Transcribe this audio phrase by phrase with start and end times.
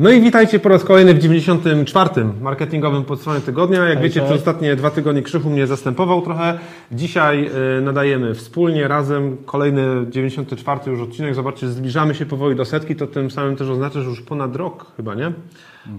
[0.00, 2.10] No i witajcie po raz kolejny w 94.
[2.40, 3.88] marketingowym podstronie tygodnia.
[3.88, 6.58] Jak wiecie, przez ostatnie dwa tygodnie Krzychu mnie zastępował trochę.
[6.92, 11.34] Dzisiaj y, nadajemy wspólnie, razem, kolejny 94 już odcinek.
[11.34, 14.86] Zobaczcie, zbliżamy się powoli do setki, to tym samym też oznacza, że już ponad rok
[14.96, 15.32] chyba, nie?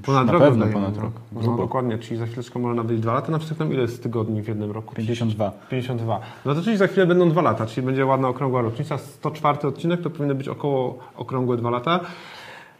[0.05, 1.01] Ponad Na rok pewno ponad no.
[1.01, 1.13] rok.
[1.31, 1.57] No, Grubo.
[1.57, 3.31] dokładnie, czyli za chwileczkę może nadejść dwa lata.
[3.31, 4.95] Na przykład ile jest tygodni w jednym roku?
[4.95, 5.51] 52.
[5.69, 6.19] 52.
[6.45, 8.97] No to czyli za chwilę będą dwa lata, czyli będzie ładna okrągła rocznica.
[8.97, 11.99] 104 odcinek to powinno być około okrągłe dwa lata.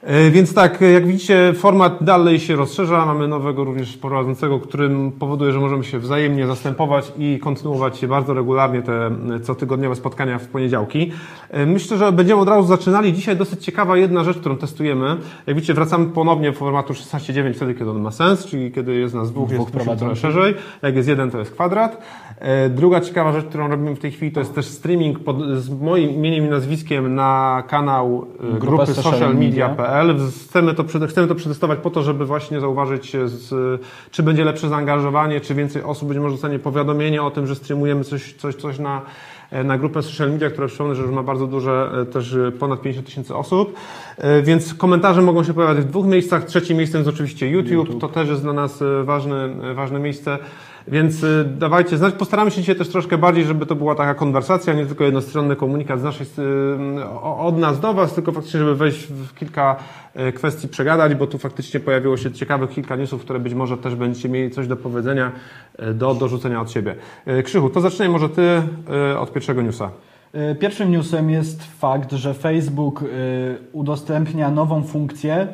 [0.04, 3.06] E, Więc tak, jak widzicie, format dalej się rozszerza.
[3.06, 8.82] Mamy nowego również prowadzącego, którym powoduje, że możemy się wzajemnie zastępować i kontynuować bardzo regularnie
[8.82, 11.12] te e, cotygodniowe spotkania w poniedziałki.
[11.50, 13.14] E, Myślę, że będziemy od razu zaczynali.
[13.14, 15.18] Dzisiaj dosyć ciekawa jedna rzecz, którą testujemy.
[15.48, 19.16] Jak widzicie, wracamy ponownie do formatu 16.9 wtedy, kiedy on ma sens, czyli kiedy jest
[19.16, 20.54] nas dwóch, Dwóch jest trochę szerzej.
[20.82, 22.02] Jak jest jeden, to jest kwadrat.
[22.40, 25.70] E, Druga ciekawa rzecz, którą robimy w tej chwili, to jest też streaming pod, z
[25.82, 29.36] moim imieniem i nazwiskiem na kanał e, Grupę grupy social
[29.92, 30.32] socialmedia.pl.
[30.50, 34.70] Chcemy to, chcemy to przetestować po to, żeby właśnie zauważyć, e, z, czy będzie lepsze
[34.70, 38.80] zaangażowanie, czy więcej osób być może dostanie powiadomienie o tym, że streamujemy coś, coś, coś
[38.80, 39.02] na,
[39.52, 42.82] e, na grupę social media, która przypomnę, że już ma bardzo duże, e, też ponad
[42.82, 43.74] 50 tysięcy osób.
[44.44, 46.46] Więc komentarze mogą się pojawiać w dwóch miejscach.
[46.46, 48.02] Trzecim miejscem jest oczywiście YouTube.
[48.02, 50.40] To też jest dla nas ważne, ważne miejsce.
[50.88, 52.14] Więc y, dawajcie znać.
[52.14, 56.00] Postaramy się dzisiaj też troszkę bardziej, żeby to była taka konwersacja, nie tylko jednostronny komunikat
[56.00, 56.28] z naszej,
[57.00, 59.76] y, od nas do Was, tylko faktycznie, żeby wejść w kilka
[60.30, 63.96] y, kwestii przegadać, bo tu faktycznie pojawiło się ciekawych kilka newsów, które być może też
[63.96, 65.32] będziecie mieli coś do powiedzenia,
[65.94, 66.96] do dorzucenia od siebie.
[67.44, 68.62] Krzychu, to zacznij może Ty
[69.20, 69.92] od pierwszego newsa.
[70.60, 73.04] Pierwszym newsem jest fakt, że Facebook
[73.74, 75.48] udostępnia nową funkcję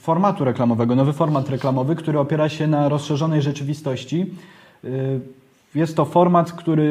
[0.00, 4.26] formatu reklamowego, nowy format reklamowy, który opiera się na rozszerzonej rzeczywistości.
[4.84, 5.20] Y,
[5.74, 6.82] Jest to format, który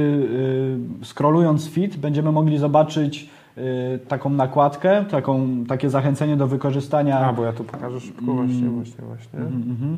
[1.01, 7.33] y, scrollując feed będziemy mogli zobaczyć y, taką nakładkę, taką, takie zachęcenie do wykorzystania A,
[7.33, 9.39] bo ja tu pokażę szybko, właśnie, właśnie, właśnie.
[9.39, 9.97] Mhm.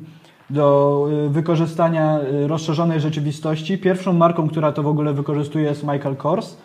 [0.50, 3.78] do y, wykorzystania y, rozszerzonej rzeczywistości.
[3.78, 6.58] Pierwszą marką, która to w ogóle wykorzystuje jest Michael Kors.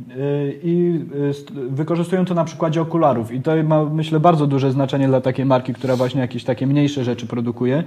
[0.00, 1.00] Y, I
[1.30, 3.32] y, st- wykorzystują to na przykładzie okularów.
[3.32, 7.04] I to ma, myślę, bardzo duże znaczenie dla takiej marki, która właśnie jakieś takie mniejsze
[7.04, 7.84] rzeczy produkuje.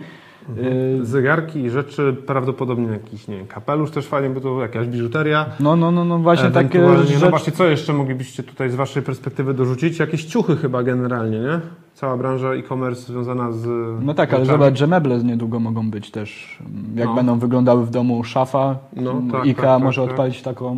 [0.57, 5.45] Y, Zegarki i rzeczy, prawdopodobnie jakiś, nie wiem, kapelusz też fajnie, bo to jakaś biżuteria.
[5.59, 6.79] No, no, no, no właśnie takie.
[7.21, 9.99] No właśnie, co jeszcze moglibyście tutaj z Waszej perspektywy dorzucić?
[9.99, 11.59] Jakieś ciuchy chyba generalnie, nie?
[11.93, 13.67] Cała branża e-commerce związana z...
[14.03, 16.59] No tak, ale zobacz, że meble niedługo mogą być też.
[16.95, 17.15] Jak No.
[17.15, 20.11] będą wyglądały w domu szafa, No, m, tak, IKEA tak, tak, może tak.
[20.11, 20.77] odpalić taką,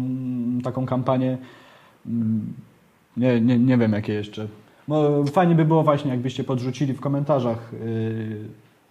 [0.63, 1.37] taką kampanię.
[2.07, 2.41] Mm,
[3.17, 4.47] Nie, nie, nie wiem jakie jeszcze.
[4.87, 8.37] Bo fajnie by było właśnie, jakbyście podrzucili w komentarzach, yy,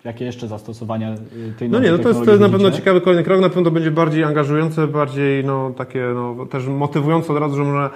[0.05, 3.01] jakie jeszcze zastosowania yy, tej No nie, no to jest, to jest na pewno ciekawy
[3.01, 7.57] kolejny krok, na pewno będzie bardziej angażujące, bardziej no, takie no, też motywujące od razu,
[7.57, 7.91] że można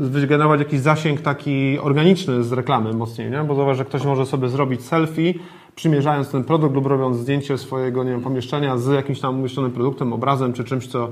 [0.00, 3.44] wygenerować jakiś zasięg taki organiczny z reklamy mocniej, nie?
[3.44, 5.34] Bo zauważ, że ktoś może sobie zrobić selfie,
[5.74, 10.12] przymierzając ten produkt lub robiąc zdjęcie swojego, nie wiem, pomieszczenia z jakimś tam umieszczonym produktem,
[10.12, 11.08] obrazem czy czymś, co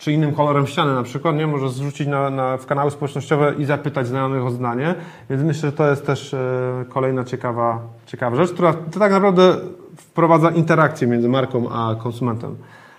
[0.00, 1.46] czy innym kolorem ściany na przykład, nie?
[1.46, 4.94] Może zrzucić na, na, w kanały społecznościowe i zapytać znajomych o zdanie.
[5.30, 9.56] Więc myślę, że to jest też e, kolejna ciekawa, ciekawa rzecz, która to tak naprawdę
[9.96, 12.56] wprowadza interakcję między marką a konsumentem.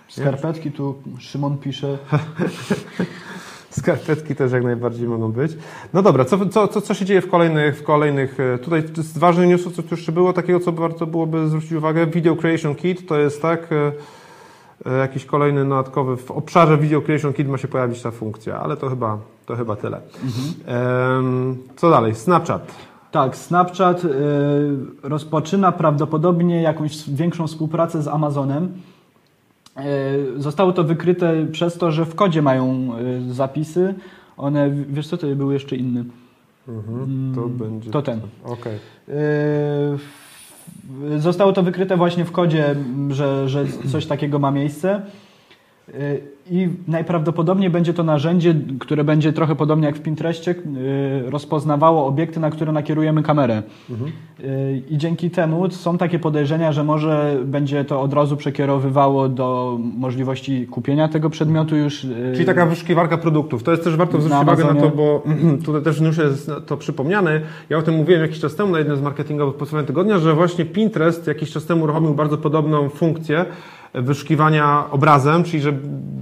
[0.08, 1.98] Skarpetki tu Szymon pisze.
[3.70, 5.52] Skarpetki też jak najbardziej mogą być.
[5.92, 9.48] No dobra, co, co, co, się dzieje w kolejnych, w kolejnych e, tutaj z ważnych
[9.48, 13.18] newsów, co tu jeszcze było, takiego, co warto byłoby zwrócić uwagę, Video Creation Kit, to
[13.18, 13.92] jest tak, e,
[14.98, 18.88] jakiś kolejny dodatkowy, w obszarze Video Creation Kit ma się pojawić ta funkcja, ale to
[18.88, 20.00] chyba, to chyba tyle.
[20.66, 22.14] Em, co dalej?
[22.14, 22.74] Snapchat.
[23.10, 24.08] Tak, Snapchat y,
[25.02, 28.72] rozpoczyna prawdopodobnie jakąś większą współpracę z Amazonem.
[30.36, 32.90] Y, zostało to wykryte przez to, że w kodzie mają
[33.28, 33.94] zapisy.
[34.36, 36.04] One, wiesz co, to był jeszcze inny.
[36.68, 37.90] Mhm, to będzie...
[37.90, 38.20] to ten.
[38.44, 38.74] Okej.
[39.08, 39.98] Y,
[41.18, 42.74] Zostało to wykryte właśnie w kodzie,
[43.10, 45.02] że, że coś takiego ma miejsce.
[46.50, 52.40] I najprawdopodobniej będzie to narzędzie, które będzie trochę podobnie jak w Pinterestie, y, rozpoznawało obiekty,
[52.40, 53.62] na które nakierujemy kamerę.
[54.40, 59.78] Y, I dzięki temu są takie podejrzenia, że może będzie to od razu przekierowywało do
[59.96, 62.04] możliwości kupienia tego przedmiotu już.
[62.04, 63.62] y, Czyli taka wyszukiwarka produktów.
[63.62, 65.22] To jest też warto zwrócić uwagę na to, bo
[65.66, 67.40] tutaj też już jest to przypomniane.
[67.70, 70.64] Ja o tym mówiłem jakiś czas temu na jednym z marketingowych podsumowań tygodnia, że właśnie
[70.64, 73.44] Pinterest jakiś czas temu uruchomił bardzo podobną funkcję
[73.94, 75.72] wyszukiwania obrazem, czyli że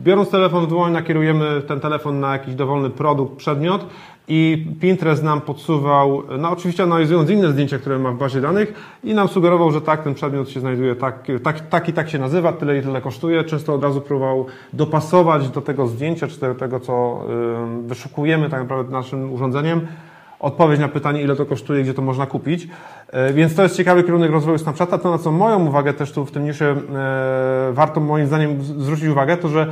[0.05, 3.87] biorąc telefon w dłoń nakierujemy ten telefon na jakiś dowolny produkt, przedmiot
[4.29, 9.15] i Pinterest nam podsuwał, no oczywiście analizując inne zdjęcia, które ma w bazie danych i
[9.15, 12.53] nam sugerował, że tak, ten przedmiot się znajduje, tak, tak, tak i tak się nazywa,
[12.53, 13.45] tyle i tyle kosztuje.
[13.45, 17.25] Często od razu próbował dopasować do tego zdjęcia, czy do tego, co
[17.87, 19.87] wyszukujemy tak naprawdę naszym urządzeniem,
[20.41, 22.69] odpowiedź na pytanie, ile to kosztuje, gdzie to można kupić.
[23.09, 24.99] E, Więc to jest ciekawy kierunek rozwoju Snapchata.
[24.99, 26.77] To, na co moją uwagę też tu w tym newsie e,
[27.73, 29.67] warto moim zdaniem zwrócić uwagę, to że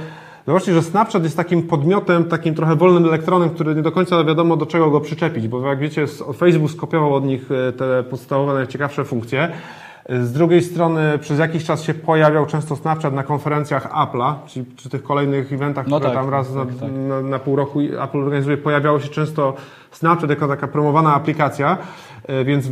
[0.49, 4.57] Zobaczcie, że Snapchat jest takim podmiotem, takim trochę wolnym elektronem, który nie do końca wiadomo
[4.57, 6.07] do czego go przyczepić, bo jak wiecie,
[6.37, 9.53] Facebook skopiował od nich e, te podstawowe, najciekawsze funkcje.
[10.09, 14.89] Z drugiej strony przez jakiś czas się pojawiał często Snapchat na konferencjach Apple'a, czy, czy
[14.89, 16.91] tych kolejnych eventach, No które tak, tam raz tak, na, tak.
[17.09, 19.55] Na, na pół roku Apple organizuje, pojawiało się często
[19.91, 21.79] Snapchat jako taka promowana aplikacja,
[22.27, 22.67] e, więc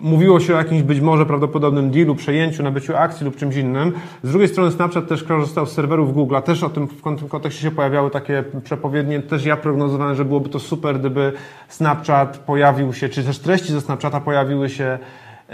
[0.00, 3.92] mówiło się o jakimś być może prawdopodobnym dealu, przejęciu, nabyciu akcji lub czymś innym.
[4.22, 7.62] Z drugiej strony Snapchat też korzystał z serwerów Google'a, też o tym w tym kontekście
[7.62, 11.32] się pojawiały takie przepowiednie, też ja prognozowałem, że byłoby to super, gdyby
[11.68, 14.98] Snapchat pojawił się, czy też treści ze Snapchata pojawiły się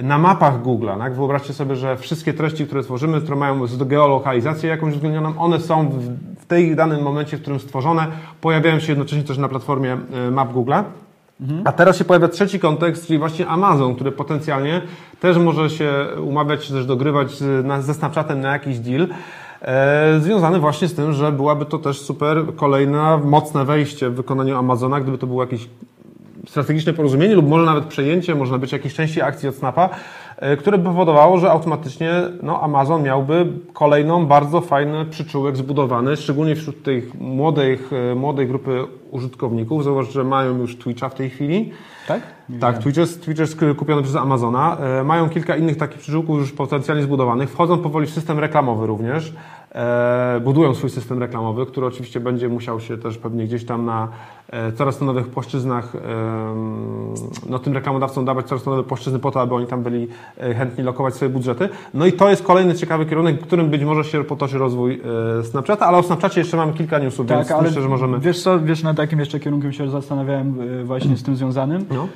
[0.03, 0.99] na mapach Google'a.
[0.99, 1.15] Tak?
[1.15, 5.89] Wyobraźcie sobie, że wszystkie treści, które tworzymy, które mają geolokalizację jakąś uwzględnioną, one są
[6.41, 8.06] w, tej danym momencie, w którym stworzone,
[8.41, 10.85] pojawiają się jednocześnie też na platformie e, map Google'a.
[11.65, 14.83] A teraz się pojawia trzeci kontekst, czyli właśnie Amazon, który potencjalnie
[15.21, 15.93] też może się
[16.25, 17.43] umawiać, czy też dogrywać
[17.81, 19.09] ze Snapchatem na jakiś deal.
[19.62, 24.56] E, związany właśnie z tym, że byłaby to też super kolejne mocne wejście w wykonaniu
[24.56, 25.69] Amazona, gdyby to było jakieś
[26.49, 29.91] strategiczne porozumienie lub może nawet przejęcie, można być jakieś części akcji od Snapa,
[30.37, 32.12] e, które by powodowało, że automatycznie
[32.43, 37.79] no, Amazon miałby kolejną bardzo fajny przyczółek zbudowany, szczególnie wśród tej młodej,
[38.12, 39.85] e, młodej grupy użytkowników.
[39.85, 41.73] Zauważ, że mają już Twitcha w tej chwili.
[42.09, 42.23] Tak?
[42.49, 42.79] Nie Tak.
[42.79, 44.77] Twitch jest, Twitch jest kupiony przez Amazona.
[45.00, 47.50] E, mają kilka innych takich przyczółków już potencjalnie zbudowanych.
[47.50, 49.33] Wchodzą powoli w system reklamowy również.
[49.74, 54.08] E, budują swój system reklamowy, który oczywiście będzie musiał się też pewnie gdzieś tam na
[54.48, 55.92] e, coraz to nowych płaszczyznach,
[57.48, 60.08] no tym reklamodawcom dawać coraz to nowe płaszczyzny po to, aby oni tam byli
[60.38, 61.69] e, chętni lokować swoje budżety.
[61.94, 65.00] No i to jest kolejny ciekawy kierunek, w którym być może się potoczy rozwój
[65.42, 68.20] Snapchata, ale o Snapchacie jeszcze mamy kilka newsów, więc Tak, ale myślę, że możemy...
[68.20, 71.84] wiesz co, wiesz nad jakim jeszcze kierunkiem się zastanawiałem właśnie z tym związanym?
[71.90, 72.08] No.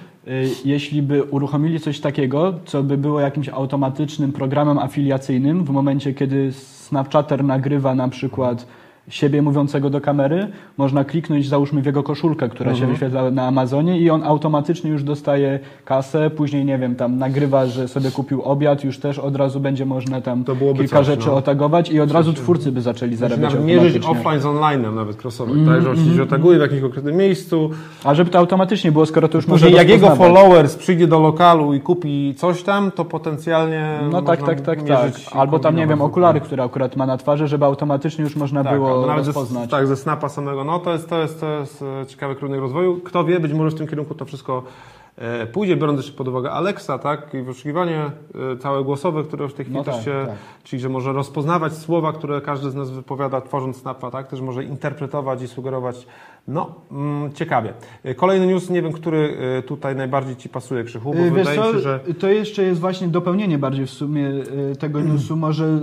[0.65, 6.53] Jeśli by uruchomili coś takiego, co by było jakimś automatycznym programem afiliacyjnym w momencie, kiedy
[6.87, 8.67] Snapchatter nagrywa na przykład
[9.09, 12.87] siebie mówiącego do kamery, można kliknąć załóżmy w jego koszulkę, która Mhm.
[12.87, 17.67] się wyświetla na Amazonie i on automatycznie już dostaje kasę, później nie wiem, tam nagrywa,
[17.67, 20.45] że sobie kupił obiad, już też od razu będzie można tam
[20.77, 21.35] kilka coś, rzeczy no.
[21.35, 25.25] otagować i od razu twórcy by zaczęli Można zarabiać nawet mierzyć offline z online'em, nawet
[25.25, 27.71] crossover, tak, że oczywiście otaguje w jakimś konkretnym miejscu.
[28.05, 31.75] A żeby to automatycznie było, skoro to już może jak jego followers przyjdzie do lokalu
[31.75, 35.13] i kupi coś tam, to potencjalnie No tak, tak, tak, tak.
[35.33, 38.75] Albo tam, nie wiem, okulary, które akurat ma na twarzy, żeby automatycznie już można Tak,
[38.75, 39.65] było albo nawet rozpoznać.
[39.65, 40.65] Ze, tak, ze snapa samego.
[40.65, 43.01] No to jest, to jest, to jest e, ciekawy kierunek rozwoju.
[43.01, 44.63] Kto wie, być może w tym kierunku to wszystko
[45.53, 48.11] pójdzie, biorąc jeszcze pod uwagę Alexa, tak, i wyszukiwanie
[48.53, 50.37] e, całe głosowe, które w tej chwili No też tak, się, tak.
[50.65, 54.65] czyli że może rozpoznawać słowa, które każdy z nas wypowiada tworząc snapa, tak, też może
[54.65, 56.07] interpretować i sugerować.
[56.49, 57.73] No, mm, ciekawie.
[58.05, 61.59] E, Kolejny news, nie wiem, który e, tutaj najbardziej Ci pasuje, Krzychu, bo Wiesz wydaje
[61.59, 62.01] co, się, że...
[62.19, 64.31] to jeszcze jest właśnie dopełnienie bardziej w sumie
[64.79, 65.37] tego newsu.
[65.37, 65.81] Może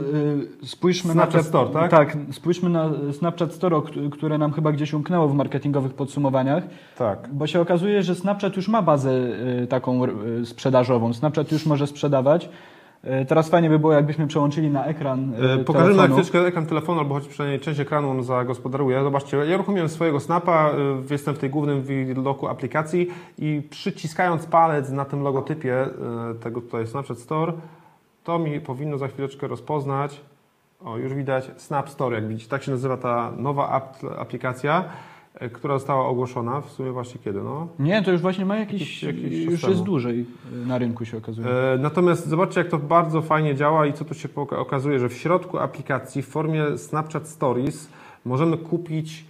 [0.64, 1.92] spójrzmy Snapchat na te, Store, tak?
[1.92, 3.82] Tak, spójrzmy na Snapchat Store,
[4.12, 6.64] które nam chyba gdzieś umknęło w marketingowych podsumowaniach,
[6.98, 7.28] Tak.
[7.32, 11.14] bo się okazuje, że Snapchat już ma bazę yy, taką yy, sprzedażową.
[11.14, 12.50] Snapchat już może sprzedawać.
[13.04, 17.00] Yy, Teraz fajnie by było, jakbyśmy przełączyli na ekran E, Pokażemy na chwileczkę ekran telefonu,
[17.00, 19.04] albo choć przynajmniej część ekranu on zagospodaruje.
[19.04, 20.72] Zobaczcie, ja uruchomiłem swojego snapa,
[21.12, 23.08] jestem w tej głównym widoku aplikacji
[23.38, 25.88] i przyciskając palec na tym logotypie
[26.42, 27.54] tego tutaj Snapchat Store,
[28.24, 30.22] to mi powinno za chwileczkę rozpoznać.
[30.86, 32.50] O, już widać Snap Store, jak widzicie.
[32.50, 34.84] Tak się nazywa ta nowa ap aplikacja,
[35.54, 36.62] która została ogłoszona.
[36.62, 37.44] W sumie właśnie kiedy?
[37.44, 40.26] No, Nie, to już właśnie ma jakiś, Jakiś- jakiś już jest dłużej
[40.66, 41.48] na rynku się okazuje.
[41.48, 45.14] E, Natomiast zobaczcie, jak to bardzo fajnie działa i co tu się okazuje, że w
[45.14, 47.90] środku aplikacji w formie Snapchat Stories
[48.26, 49.26] możemy kupić,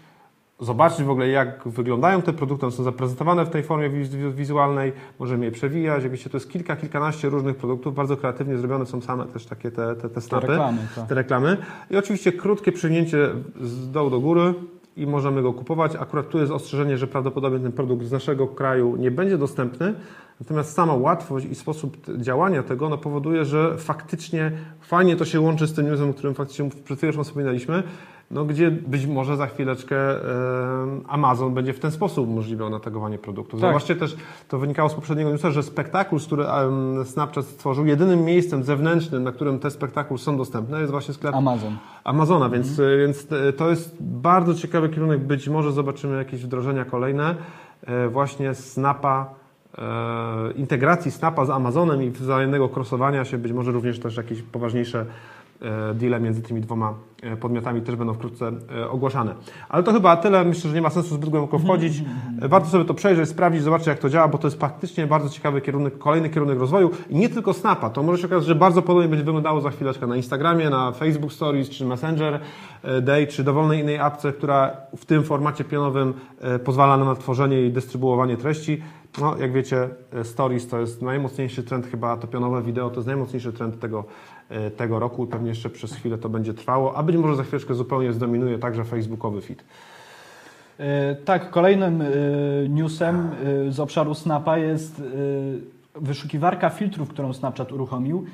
[0.60, 4.92] zobaczyć w ogóle, jak wyglądają te produkty, one są zaprezentowane w tej formie wiz- wizualnej,
[5.20, 6.04] możemy je przewijać.
[6.10, 9.96] Widzicie, to jest kilka, kilkanaście różnych produktów, bardzo kreatywnie zrobione są same też takie te,
[9.96, 11.08] te, te Te snapy reklamy, tak.
[11.08, 11.58] te reklamy.
[11.92, 13.30] I oczywiście krótkie przywinięcie
[13.62, 14.54] z dołu do góry
[14.96, 15.96] i możemy go kupować.
[15.96, 19.94] Akurat tu jest ostrzeżenie, że prawdopodobnie ten produkt z naszego kraju nie będzie dostępny.
[20.40, 25.68] Natomiast sama łatwość i sposób działania tego no, powoduje, że faktycznie fajnie to się łączy
[25.68, 27.84] z tym newsem, o którym faktycznie przed chwilą wspominaliśmy,
[28.32, 30.22] no, gdzie być może za chwileczkę e,
[31.08, 33.62] Amazon będzie w ten sposób umożliwiał natagowanie produktów.
[33.62, 33.70] Tak.
[33.70, 34.16] Zobaczcie też,
[34.48, 36.46] to wynikało z poprzedniego newsa, że spektakuls, który
[37.06, 41.78] Snapchat stworzył, jedynym miejscem zewnętrznym, na którym te spektakuły są dostępne, jest właśnie sklep Amazon.
[42.04, 45.20] Amazona, więc, więc e, to jest bardzo ciekawy kierunek.
[45.20, 47.36] Być może zobaczymy jakieś wdrożenia kolejne
[47.86, 49.34] e, właśnie Snapa,
[49.78, 55.00] e, integracji Snapa z Amazonem i wzajemnego crossowania się, być może również też jakieś poważniejsze
[55.02, 55.06] e,
[55.94, 56.94] deale między tymi dwoma
[57.24, 59.36] e, podmiotami też będą wkrótce e, ogłaszane.
[59.70, 60.46] Ale to chyba tyle.
[60.46, 62.04] Myślę, że nie ma sensu zbyt głęboko wchodzić.
[62.42, 65.30] E, Warto sobie to przejrzeć, sprawdzić, zobaczyć jak to działa, bo to jest faktycznie bardzo
[65.30, 67.90] ciekawy kierunek, kolejny kierunek rozwoju i nie tylko Snapa.
[67.90, 71.34] To może się okazać, że bardzo podobnie będzie wyglądało za chwileczkę na Instagramie, na Facebook
[71.34, 72.40] Stories, czy Messenger
[72.84, 77.16] e, Day, czy dowolnej innej apce, która w tym formacie pionowym e, pozwala nam na
[77.16, 78.82] tworzenie i dystrybuowanie treści.
[79.22, 83.08] No, jak wiecie, e, Stories to jest najmocniejszy trend, chyba to pionowe wideo to jest
[83.08, 84.33] najmocniejszy trend tego, e,
[84.78, 85.28] tego roku.
[85.28, 88.84] Pewnie jeszcze przez chwilę to będzie trwało, a być może za chwileczkę zupełnie zdominuje także
[88.84, 89.64] facebookowy feed.
[90.80, 92.06] E, Tak, kolejnym e,
[92.70, 93.30] newsem
[93.68, 95.04] e, z obszaru Snapa jest e,
[96.02, 98.26] wyszukiwarka filtrów, którą Snapchat uruchomił.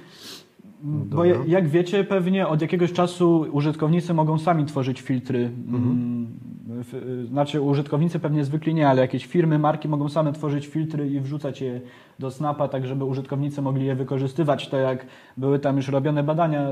[0.83, 1.25] Bo Dobra.
[1.25, 5.39] je- jak wiecie, pewnie od jakiegoś czasu użytkownicy mogą sami tworzyć filtry.
[5.67, 6.27] Mm,
[6.69, 11.19] w- Znaczy, użytkownicy pewnie zwykli nie, ale jakieś firmy, marki mogą same tworzyć filtry i
[11.19, 11.81] wrzucać je
[12.19, 14.67] do Snapa, tak żeby użytkownicy mogli je wykorzystywać.
[14.69, 15.05] To jak
[15.38, 16.71] były tam już robione badania e,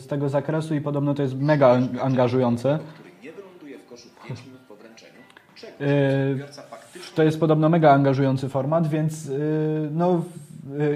[0.00, 2.78] z tego zakresu i podobno to jest mega an- angażujące.
[2.94, 5.12] który nie wyląduje w koszu 5 minut po wręczeniu,
[5.54, 9.30] czego przedsiębiorca faktycznie To jest podobno mega angażujący format, więc
[9.90, 10.24] no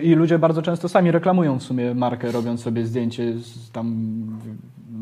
[0.02, 3.96] i ludzie bardzo często sami reklamują w sumie markę, robiąc sobie zdjęcie z, tam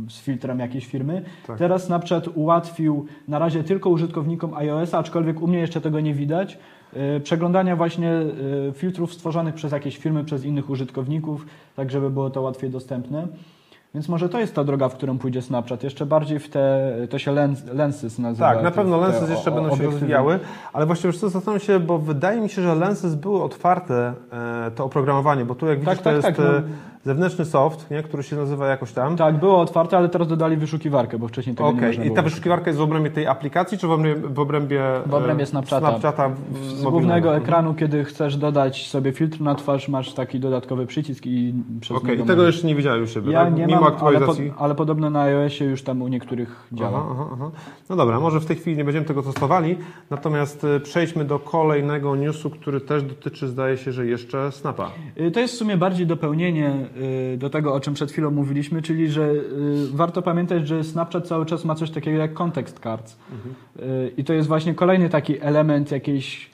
[0.09, 1.23] z filtrem jakiejś firmy.
[1.47, 1.59] Tak.
[1.59, 6.59] Teraz Snapchat ułatwił na razie tylko użytkownikom iOS, aczkolwiek u mnie jeszcze tego nie widać.
[6.93, 11.47] yy, Przeglądania właśnie yy, filtrów stworzonych przez jakieś firmy, przez innych użytkowników,
[11.77, 13.29] tak żeby było to łatwiej dostępne.
[13.97, 15.83] Więc może to jest ta droga, w którą pójdzie Snapchat.
[15.83, 18.55] Jeszcze bardziej w te, to się lens, Lensys nazywa.
[18.55, 20.01] Tak, na pewno te Lenses jeszcze o- będą się obiektywy.
[20.01, 20.39] rozwijały,
[20.73, 24.13] ale właśnie już co, zastanawiam się, bo wydaje mi się, że Lenses były otwarte,
[24.67, 26.45] e, to oprogramowanie, bo tu jak widzisz, Tak, to tak, jest tak, no.
[27.07, 29.17] Zewnętrzny soft, nie, który się nazywa jakoś tam.
[29.17, 32.17] Tak, było otwarte, ale teraz dodali wyszukiwarkę, bo wcześniej tego nie Okej, można i było
[32.17, 35.47] ta wyszukiwarka jest w obrębie tej aplikacji, czy w obrębie, w obrębie, W obrębie e,
[35.47, 35.89] Snapchata.
[35.91, 36.31] Snapchata
[36.77, 37.43] Z głównego Mhm.
[37.43, 42.11] ekranu, kiedy chcesz dodać sobie filtr na twarz, masz taki dodatkowy przycisk i przez Okej,
[42.11, 43.55] niego i tego możesz- jeszcze nie widziałem u siebie, Ja tak?
[43.57, 44.53] nie mimo mam, ale, po, aktualizacji.
[44.59, 46.99] ale podobno na iOSie już tam u niektórych działa.
[47.05, 47.51] Aha, aha, aha.
[47.91, 49.77] No dobra, może w tej chwili nie będziemy tego testowali,
[50.11, 54.91] natomiast e, przejdźmy do kolejnego newsu, który też dotyczy, zdaje się, że jeszcze Snapa.
[55.21, 56.96] Y, To jest w sumie bardziej dopełnienie y,
[57.39, 59.43] do tego, o czym przed chwilą mówiliśmy, czyli że y,
[59.93, 63.17] warto pamiętać, że Snapchat cały czas ma coś takiego jak context cards.
[63.77, 66.51] Y, I to jest właśnie kolejny taki element jakiejś,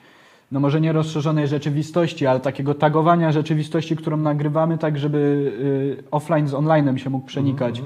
[0.51, 5.17] no może nie rozszerzonej rzeczywistości, ale takiego tagowania rzeczywistości, którą nagrywamy, tak żeby
[5.99, 7.79] y, offline z onlinem się mógł przenikać.
[7.79, 7.83] Y,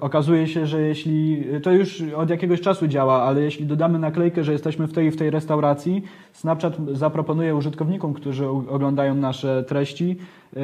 [0.00, 4.52] Okazuje się, że jeśli, to już od jakiegoś czasu działa, ale jeśli dodamy naklejkę, że
[4.52, 10.16] jesteśmy w tej i w tej restauracji, Snapchat zaproponuje użytkownikom, którzy oglądają nasze treści,
[10.56, 10.60] y,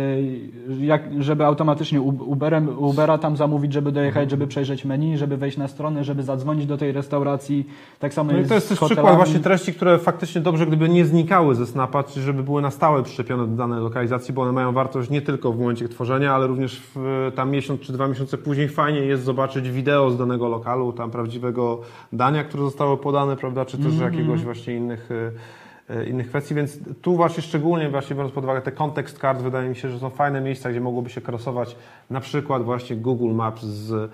[0.80, 5.68] jak, żeby automatycznie Uberem, Ubera tam zamówić, żeby dojechać, żeby przejrzeć menu, żeby wejść na
[5.68, 7.66] stronę, żeby zadzwonić do tej restauracji.
[7.98, 10.88] Tak samo No i jest to jest też przykład właśnie treści, które faktycznie dobrze, gdyby
[10.88, 14.52] nie znikały ze Snapa, czy żeby były na stałe przyczepione do danej lokalizacji, bo one
[14.52, 18.38] mają wartość nie tylko w momencie tworzenia, ale również w, tam miesiąc czy dwa miesiące
[18.38, 21.80] później fajnie jest zobaczyć wideo z danego lokalu, tam prawdziwego
[22.12, 26.78] dania, które zostało podane, prawda, czy też jakiegoś właśnie innych y, y, innych kwestii, więc
[27.02, 30.10] tu właśnie szczególnie właśnie biorąc pod uwagę te context card, wydaje mi się, że są
[30.10, 31.76] fajne miejsca, gdzie mogłoby się krosować
[32.10, 34.12] na przykład właśnie Google Maps z,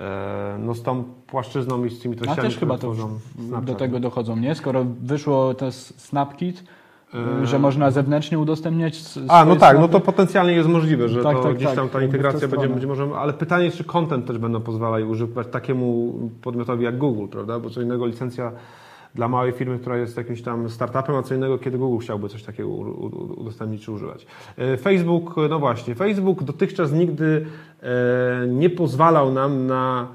[0.00, 2.94] e, no, z tą płaszczyzną i z tymi A treściami, też chyba to
[3.62, 4.54] do tego dochodzą, nie?
[4.54, 6.64] Skoro wyszło to SnapKit.
[7.42, 9.92] Że można zewnętrznie udostępniać A, no tak, no snapy.
[9.92, 12.86] to potencjalnie jest możliwe, że Tak, to tak, gdzieś tak, tam ta integracja będzie, będzie
[12.86, 17.58] może, ale pytanie, czy content też będą pozwalać używać takiemu podmiotowi jak Google, prawda?
[17.58, 18.52] Bo co innego licencja
[19.14, 22.42] dla małej firmy, która jest jakimś tam startupem, a co innego, kiedy Google chciałby coś
[22.42, 22.68] takiego
[23.36, 24.26] udostępnić czy używać.
[24.58, 27.46] E, Facebook, no właśnie, Facebook dotychczas nigdy
[27.82, 30.08] e, nie pozwalał nam na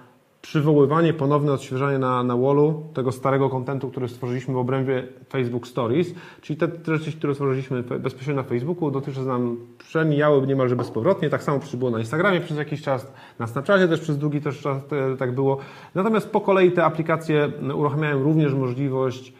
[0.43, 6.13] przywoływanie, ponowne odświeżanie na, na wallu tego starego kontentu, który stworzyliśmy w obrębie Facebook Stories,
[6.41, 11.29] czyli te treści, które stworzyliśmy bezpośrednio na Facebooku, dotychczas nam przemijały niemalże bezpowrotnie.
[11.29, 14.77] Tak samo było na Instagramie przez jakiś czas, na Snapchacie też przez długi też czas
[14.91, 15.57] e, tak było.
[15.95, 19.33] Natomiast po kolei te aplikacje uruchamiają również możliwość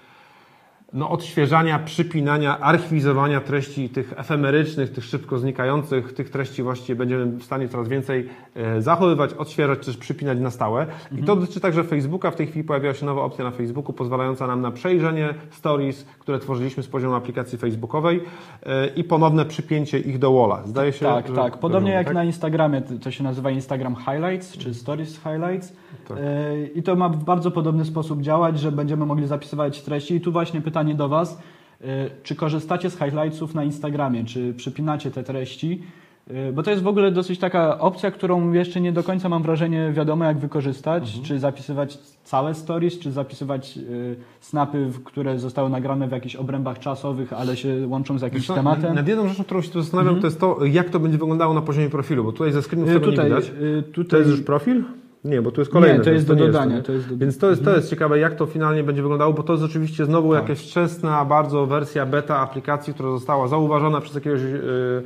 [0.94, 7.44] no, odświeżania, przypinania, archiwizowania treści tych efemerycznych, tych szybko znikających, tych treści właściwie będziemy w
[7.44, 10.88] stanie coraz więcej e, zachowywać, odświeżać, czy też przypinać na stałe.
[11.18, 12.32] I to dotyczy także Facebooka.
[12.32, 16.40] W tej chwili pojawiła się nowa opcja na Facebooku, pozwalająca nam na przejrzenie stories, które
[16.40, 18.24] tworzyliśmy z poziomu aplikacji facebookowej
[18.64, 20.62] e, i ponowne przypięcie ich do walla.
[20.66, 21.58] Zdaje się, Tak, że- tak.
[21.58, 22.16] Podobnie jak tak?
[22.16, 25.74] na Instagramie, to to się nazywa Instagram Highlights, czy Stories Highlights.
[26.08, 26.18] Tak.
[26.18, 30.16] E, I to ma w bardzo podobny sposób działać, że będziemy mogli zapisywać treści.
[30.16, 31.40] I tu właśnie pytanie do Was.
[31.82, 31.86] E,
[32.24, 34.26] Czy korzystacie z highlightsów na Instagramie?
[34.26, 35.84] Czy przypinacie te treści?
[36.32, 39.44] Y, Bo to jest w ogóle dosyć taka opcja, którą jeszcze nie do końca mam
[39.44, 41.04] wrażenie wiadomo jak wykorzystać.
[41.04, 41.24] Mhm.
[41.26, 47.34] Czy zapisywać całe stories, czy zapisywać y, snapy, które zostały nagrane w jakichś obrębach czasowych,
[47.34, 48.96] ale się łączą z jakimś co, tematem.
[48.96, 51.62] Nad jedną rzeczą, którą się tu zastanawiam, to jest to, jak to będzie wyglądało na
[51.62, 53.52] poziomie profilu, bo tutaj ze screenów Y, tego tutaj, nie widać.
[53.62, 54.84] y, To tutaj jest już profil?
[55.26, 55.98] Nie, bo tu jest kolejny.
[55.98, 58.36] Nie, to jest do dodania, to jest do- Więc to jest, to jest ciekawe, jak
[58.36, 62.94] to finalnie będzie wyglądało, bo to jest oczywiście znowu jakaś wczesna bardzo wersja beta aplikacji,
[62.94, 65.04] która została zauważona przez jakiegoś y,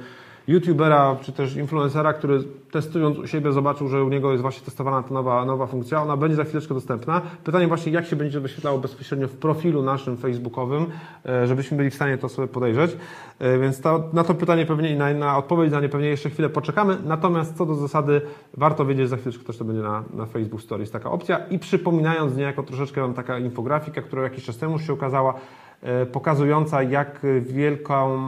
[0.47, 5.03] youtubera czy też influencera, który testując u siebie zobaczył, że u niego jest właśnie testowana
[5.03, 6.01] ta nowa, nowa funkcja.
[6.01, 7.21] Ona będzie za chwileczkę dostępna.
[7.43, 10.85] Pytanie właśnie, jak się będzie wyświetlało bezpośrednio w profilu naszym facebookowym,
[11.25, 12.97] e, żebyśmy byli w stanie to sobie podejrzeć.
[13.39, 16.29] E, Więc to, na to pytanie pewnie i na, na odpowiedź na nie pewnie jeszcze
[16.29, 16.97] chwilę poczekamy.
[17.05, 18.21] Natomiast co do zasady,
[18.57, 21.37] warto wiedzieć, za chwileczkę też to będzie na, na Facebook Stories taka opcja.
[21.37, 25.33] I przypominając niejako troszeczkę mam taka infografika, która jakiś czas temu się ukazała,
[26.11, 28.19] pokazująca jak wielką,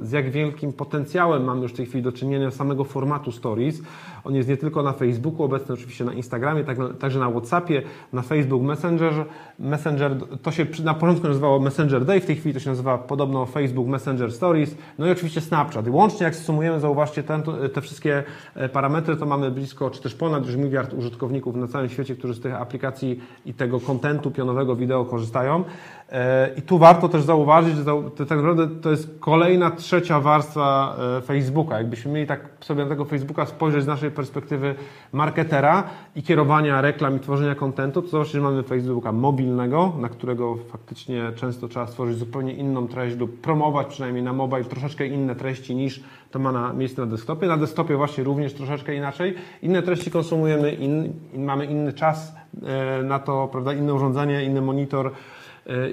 [0.00, 3.82] z jak wielkim potencjałem mamy już w tej chwili do czynienia samego formatu Stories.
[4.24, 7.82] On jest nie tylko na Facebooku, obecny oczywiście na Instagramie, tak, także na Whatsappie,
[8.12, 9.12] na Facebook Messenger.
[9.58, 13.46] Messenger to się na początku nazywało Messenger Day, w tej chwili to się nazywa podobno
[13.46, 15.86] Facebook Messenger Stories, no i oczywiście Snapchat.
[15.86, 17.42] I łącznie jak sumujemy, zauważcie ten,
[17.72, 18.22] te wszystkie
[18.54, 22.34] e, parametry, to mamy blisko, czy też ponad już miliard użytkowników na całym świecie, którzy
[22.34, 25.64] z tych aplikacji i tego kontentu pionowego wideo korzystają.
[26.12, 30.96] E, I tu warto też zauważyć, że to tak naprawdę to jest kolejna trzecia warstwa
[31.18, 31.78] e, Facebooka.
[31.78, 34.74] Jakbyśmy mieli tak sobie na tego Facebooka spojrzeć z naszej perspektywy
[35.12, 35.84] marketera
[36.16, 41.32] i kierowania reklam i tworzenia kontentu, to zobaczcie, że mamy Facebooka mobilnego, na którego faktycznie
[41.36, 46.02] często trzeba stworzyć zupełnie inną treść lub promować przynajmniej na mobile troszeczkę inne treści niż
[46.30, 47.46] to ma na, miejsce na desktopie.
[47.46, 49.34] Na desktopie właśnie również troszeczkę inaczej.
[49.62, 55.12] Inne treści konsumujemy, in, mamy inny czas e, na to, prawda, inne urządzenie, inny monitor,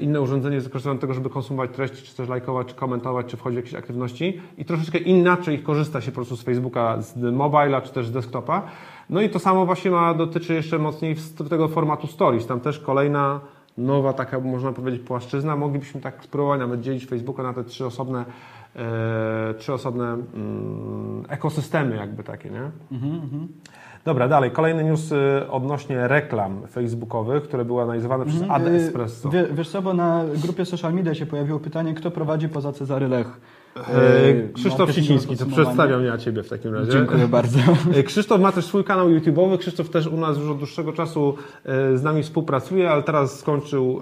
[0.02, 3.56] inne urządzenie jest do tego, żeby konsumować treści, czy też lajkować, czy komentować, czy wchodzić
[3.56, 7.94] w jakieś aktywności i troszeczkę inaczej korzysta się po prostu z Facebooka, z mobile'a, czy
[7.94, 8.62] też z desktopa.
[9.10, 11.16] No i to samo właśnie ma, dotyczy jeszcze mocniej
[11.50, 12.48] tego formatu stories.
[12.48, 13.40] Tam też kolejna
[13.78, 15.56] nowa taka, można powiedzieć, płaszczyzna.
[15.56, 18.26] Moglibyśmy tak spróbować nawet dzielić Facebooka na te trzy osobne,
[18.76, 22.72] e, trzy osobne mm, ekosystemy jakby takie, nie?
[24.06, 24.52] Dobra, dalej.
[24.52, 25.18] Kolejny news y,
[25.52, 29.30] odnośnie reklam facebookowych, które były analizowane przez Ad Y, Espresso.
[29.30, 33.08] Wie, wiesz co, bo na grupie social media się pojawiło pytanie, kto prowadzi poza Cezary
[33.08, 33.28] Lech?
[33.78, 36.92] Y, Krzysztof marketingowe Siciński, to przedstawiam ja Ciebie w takim razie.
[36.92, 37.60] Dziękuję bardzo.
[38.06, 39.58] Krzysztof ma też swój kanał YouTube'owy.
[39.58, 41.36] Krzysztof też u nas już od dłuższego czasu
[41.96, 44.00] z nami współpracuje, ale teraz skończył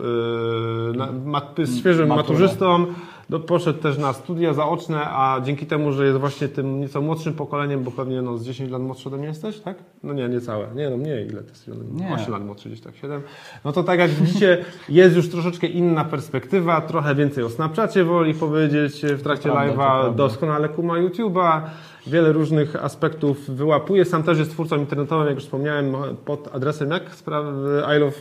[0.95, 2.23] na, ma, z świeżym Maturę.
[2.23, 2.85] maturzystą.
[3.29, 7.33] Do, poszedł też na studia zaoczne, a dzięki temu, że jest właśnie tym nieco młodszym
[7.33, 9.77] pokoleniem, bo pewnie no, z 10 lat młodszy ode mnie jesteś, tak?
[10.03, 10.67] No nie, niecałe.
[10.75, 11.27] Nie, no mniej.
[11.27, 11.69] Ile to jest?
[11.93, 12.13] Nie.
[12.13, 13.21] 8 lat młodszy, gdzieś tak 7.
[13.65, 18.33] No to tak jak widzicie, jest już troszeczkę inna perspektywa, trochę więcej o Snapchacie woli
[18.33, 21.61] powiedzieć w trakcie live'a, doskonale kuma YouTube'a,
[22.07, 24.05] wiele różnych aspektów wyłapuje.
[24.05, 27.15] Sam też jest twórcą internetowym, jak już wspomniałem, pod adresem jak?
[27.15, 28.15] Sprawy I love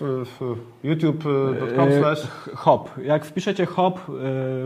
[0.83, 2.91] e, youtube.com Y, slash Hop.
[3.05, 4.01] Jak wpiszecie hop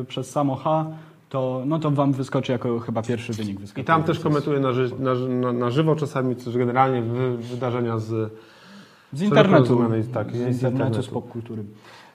[0.00, 0.86] y, przez samo H,
[1.28, 3.58] to, no to wam wyskoczy jako chyba pierwszy wynik.
[3.76, 8.32] I tam też komentuję na, ży, na, na, żywo czasami, też generalnie wy, wydarzenia z...
[9.12, 9.62] Z internetu.
[9.62, 11.02] rozumianej, tak, z, z internetu, internetu.
[11.02, 11.62] z popkultury.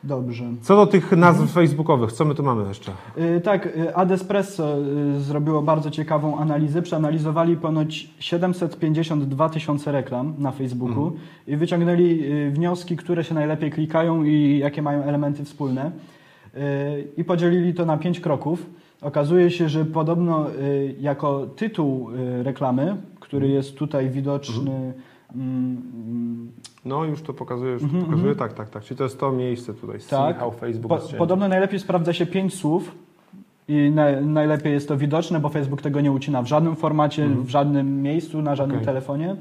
[0.05, 0.43] Dobrze.
[0.61, 2.91] Co do tych nazw facebookowych, co my tu mamy jeszcze?
[3.17, 4.77] Y, Tak, y, Adespresso
[5.17, 6.81] y, zrobiło bardzo ciekawą analizę.
[6.81, 11.11] Przeanalizowali ponoć 752 tysiące reklam na Facebooku
[11.47, 15.91] i wyciągnęli y, wnioski, które się najlepiej klikają i jakie mają elementy wspólne.
[16.55, 16.59] Y,
[17.17, 18.65] I podzielili to na pięć kroków.
[19.01, 22.09] Okazuje się, że podobno y, jako tytuł
[22.43, 24.71] reklamy, który jest tutaj widoczny.
[24.71, 24.93] mm,
[25.35, 26.51] mm,
[26.85, 28.83] No już to pokazuje, już to pokazuje, tak, tak, tak.
[28.83, 30.39] Czyli to jest to miejsce tutaj, see Tak.
[30.39, 32.95] how Facebook Po, podobno najlepiej sprawdza się pięć słów
[33.67, 37.49] i na, najlepiej jest to widoczne, bo Facebook tego nie ucina w żadnym formacie, w
[37.49, 38.83] żadnym miejscu, na żadnym Mhm.
[38.83, 38.85] Okej.
[38.93, 39.35] telefonie.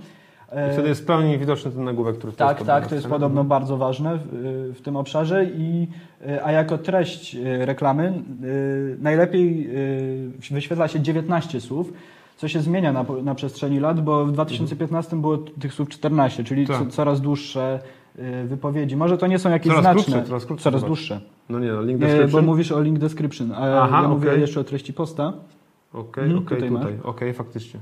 [0.71, 3.29] I wtedy jest w pełni widoczny ten nagłówek, który Tak, jest tak, to jest podobno
[3.35, 3.49] stronie.
[3.49, 5.45] bardzo ważne w, w tym obszarze.
[5.45, 5.89] I,
[6.45, 8.13] a jako treść e, reklamy e,
[9.03, 9.69] najlepiej
[10.51, 11.93] e, wyświetla się 19 słów,
[12.37, 16.67] co się zmienia na, na przestrzeni lat, bo w 2015 było tych słów 14, czyli
[16.67, 16.79] Tak.
[16.79, 17.81] co, coraz dłuższe
[18.19, 18.97] e, wypowiedzi.
[18.97, 21.21] Może to nie są jakieś Coraz znaczne, krótsze, coraz krótsze coraz dłuższe.
[21.49, 22.45] No nie, no, link bo description.
[22.45, 24.41] mówisz o link description, a Aha, ja mówię okej.
[24.41, 25.33] jeszcze o treści posta,
[25.93, 27.05] Okej, Mhm, okej, tutaj tutaj, masz.
[27.07, 27.81] okej, faktycznie.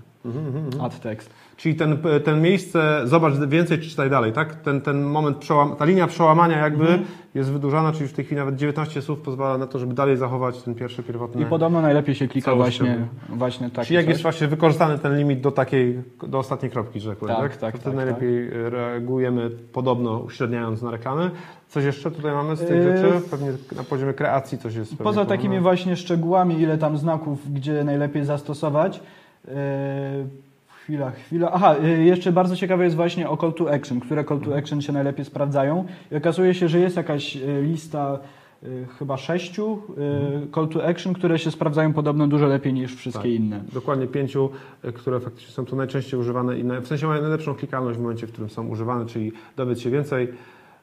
[0.81, 1.31] Ad tekst.
[1.57, 4.55] Czyli ten, ten miejsce, zobacz więcej, czy czytaj dalej, tak?
[4.55, 7.05] Ten, ten moment, przełam, ta linia przełamania jakby Mhm.
[7.35, 10.17] jest wydłużana, czyli już w tej chwili nawet 19 słów pozwala na to, żeby dalej
[10.17, 11.43] zachować ten pierwszy, pierwotny...
[11.43, 13.87] I podobno najlepiej się klika właśnie, właśnie tak.
[13.87, 17.41] Czyli jak jest właśnie wykorzystany ten limit do takiej, do ostatniej kropki, że rzekłem, Tak,
[17.51, 17.57] tak?
[17.57, 21.31] tak, to wtedy tak, najlepiej reagujemy podobno, uśredniając na reklamy.
[21.69, 23.21] Coś jeszcze tutaj mamy z tych Yy, rzeczy?
[23.31, 24.91] Pewnie na poziomie kreacji coś jest.
[24.97, 25.37] Poza podobne.
[25.37, 29.01] takimi właśnie szczegółami, ile tam znaków, gdzie najlepiej zastosować,
[30.83, 31.51] chwila, chwila.
[31.53, 34.83] Aha, e, jeszcze bardzo ciekawe jest właśnie o call to action, które call to action
[34.83, 35.85] się najlepiej sprawdzają.
[36.13, 38.19] I okazuje się, że jest jakaś e, lista
[38.63, 38.67] e,
[38.99, 39.79] chyba sześciu
[40.49, 43.33] e, call to action, które się sprawdzają podobno dużo lepiej niż wszystkie Tak.
[43.33, 43.61] inne.
[43.73, 44.51] Dokładnie pięciu,
[44.95, 48.33] które faktycznie są tu najczęściej używane i w sensie mają najlepszą klikalność w momencie, w
[48.33, 50.29] którym są używane, czyli dowiedz się więcej.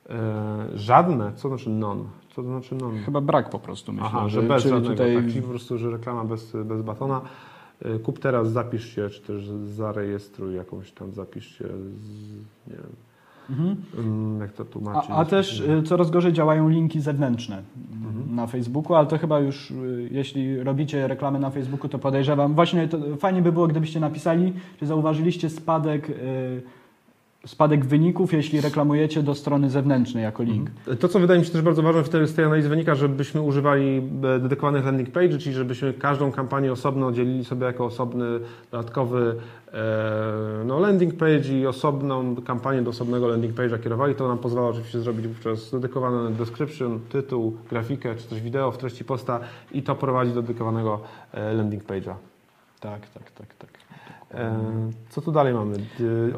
[0.09, 2.03] E, żadne, co znaczy non?
[2.29, 2.97] Co to znaczy non?
[3.05, 4.07] Chyba brak po prostu, myślę.
[4.07, 6.81] Aha, że że, bez czyli żadnego, tutaj tak, czyli po prostu, że reklama bez, bez
[6.81, 7.21] batona.
[7.85, 11.65] Y, Kup teraz, zapisz się, czy też zarejestruj jakąś tam, zapisz się,
[11.95, 12.31] z,
[12.67, 12.95] nie wiem,
[13.49, 13.75] Mhm.
[13.97, 15.11] mm, jak to tłumaczyć.
[15.11, 17.61] A, a też y, coraz gorzej działają linki zewnętrzne
[17.93, 18.35] Mhm.
[18.35, 22.53] na Facebooku, ale to chyba już, y, jeśli robicie reklamy na Facebooku, to podejrzewam.
[22.55, 26.61] Właśnie to fajnie by było, gdybyście napisali, czy zauważyliście spadek, y,
[27.45, 30.69] spadek wyników, jeśli reklamujecie do strony zewnętrznej jako link.
[30.99, 34.39] To, co wydaje mi się też bardzo ważne z tej analizy wynika, żebyśmy używali e,
[34.39, 38.25] dedykowanych landing page, czyli żebyśmy każdą kampanię osobno dzielili sobie jako osobny,
[38.71, 39.35] dodatkowy
[39.73, 44.15] e, no, landing page i osobną kampanię do osobnego landing page'a kierowali.
[44.15, 49.03] To nam pozwala oczywiście zrobić wówczas dedykowany description, tytuł, grafikę czy też wideo w treści
[49.03, 49.39] posta
[49.71, 50.99] i to prowadzi do dedykowanego
[51.33, 52.13] e, landing page'a.
[52.79, 53.69] Tak, tak, tak, tak.
[54.33, 54.55] E,
[55.09, 55.75] Co tu dalej mamy?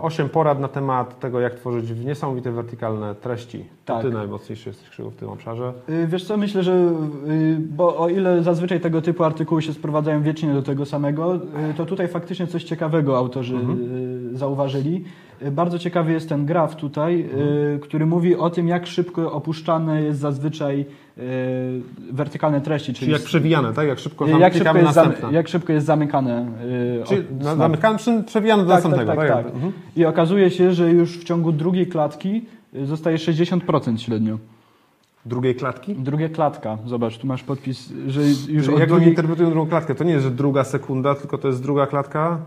[0.01, 3.65] Osiem porad na temat tego, jak tworzyć niesamowite wertykalne treści.
[3.85, 4.01] To Tak.
[4.01, 5.73] Ty najmocniejszy jesteś w tym obszarze.
[5.89, 10.21] Y, Wiesz co, myślę, że y, bo o ile zazwyczaj tego typu artykuły się sprowadzają
[10.21, 11.39] wiecznie do tego samego, y,
[11.77, 15.03] to tutaj faktycznie coś ciekawego autorzy y, zauważyli.
[15.51, 17.25] Bardzo ciekawy jest ten graf tutaj,
[17.75, 20.85] y, który mówi o tym, jak szybko opuszczane jest zazwyczaj
[21.17, 21.21] y,
[22.11, 23.87] wertykalne treści, czyli, Czyli jak przewijane, tak?
[23.87, 25.31] Jak szybko jak, szybko jest następne.
[25.31, 26.45] jak szybko jest zamykane.
[27.01, 29.45] y, Czyli od- przy- przewijane do Tak, następnego, tak, tak?
[29.45, 29.53] tak.
[29.55, 29.71] Mhm.
[29.95, 32.45] I okazuje się, że już w ciągu drugiej klatki
[32.83, 34.37] zostaje 60% średnio.
[35.25, 35.95] Drugiej klatki?
[35.95, 39.09] Drugie klatka, zobacz, tu masz podpis, że już jak oni drugiej...
[39.09, 39.95] interpretują drugą klatkę?
[39.95, 42.37] To nie jest, że druga sekunda, tylko to jest druga klatka?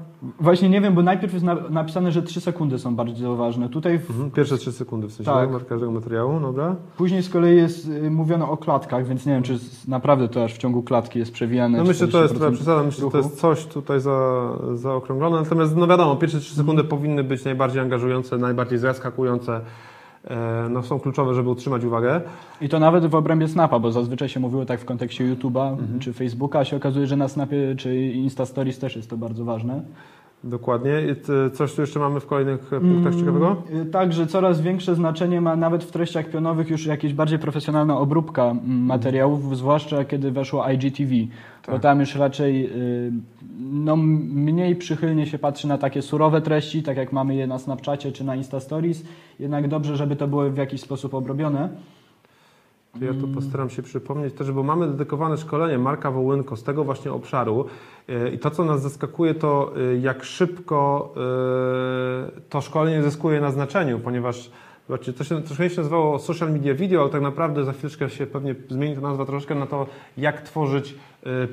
[0.41, 3.69] Właśnie nie wiem, bo najpierw jest na, napisane, że 3 sekundy są bardzo ważne.
[3.69, 4.31] Tutaj w, Mhm.
[4.31, 5.53] Pierwsze trzy sekundy w sensie Tak.
[5.53, 5.67] tak.
[5.67, 6.77] każdego materiału, dobra?
[6.97, 9.59] później z kolei jest y, mówiono o klatkach, więc nie wiem, czy
[9.89, 11.79] naprawdę to aż w ciągu klatki jest przewijane.
[11.79, 14.49] No myślę, że to jest 40% trochę przesada, myślę, że to jest coś tutaj za,
[14.75, 16.89] zaokrąglone, natomiast no wiadomo, pierwsze trzy sekundy Mhm.
[17.01, 19.61] powinny być najbardziej angażujące, najbardziej zaskakujące,
[20.71, 22.21] no są kluczowe, żeby utrzymać uwagę.
[22.61, 26.01] I to nawet w obrębie Snapa, bo zazwyczaj się mówiło tak w kontekście YouTube'a Mhm.
[26.01, 29.45] czy Facebooka, a się okazuje, że na Snapie czy Insta Stories też jest to bardzo
[29.45, 29.83] ważne.
[30.44, 30.90] Dokładnie.
[31.26, 33.57] Ty- Coś tu jeszcze mamy w kolejnych e, punktach ciekawego?
[33.83, 37.98] Y, Tak, że coraz większe znaczenie ma nawet w treściach pionowych już jakieś bardziej profesjonalna
[37.98, 41.11] obróbka mm, materiałów, zwłaszcza kiedy weszło IGTV.
[41.66, 41.83] Bo Tak.
[41.83, 42.70] tam już raczej
[43.72, 48.12] no, mniej przychylnie się patrzy na takie surowe treści, tak jak mamy je na Snapchacie
[48.12, 49.04] czy na Insta Stories.
[49.40, 51.68] Jednak dobrze, żeby to było w jakiś sposób obrobione.
[53.00, 57.12] Ja tu postaram się przypomnieć też, bo mamy dedykowane szkolenie Marka Wołynko z tego właśnie
[57.12, 57.66] obszaru.
[58.09, 63.50] E, i to, co nas zaskakuje, to e, jak szybko e, to szkolenie zyskuje na
[63.50, 64.50] znaczeniu, ponieważ
[64.88, 68.26] Zobaczcie, to się troszkę się nazywało social media video, ale tak naprawdę za chwileczkę się
[68.26, 70.94] pewnie zmieni ta nazwa troszkę na to, jak tworzyć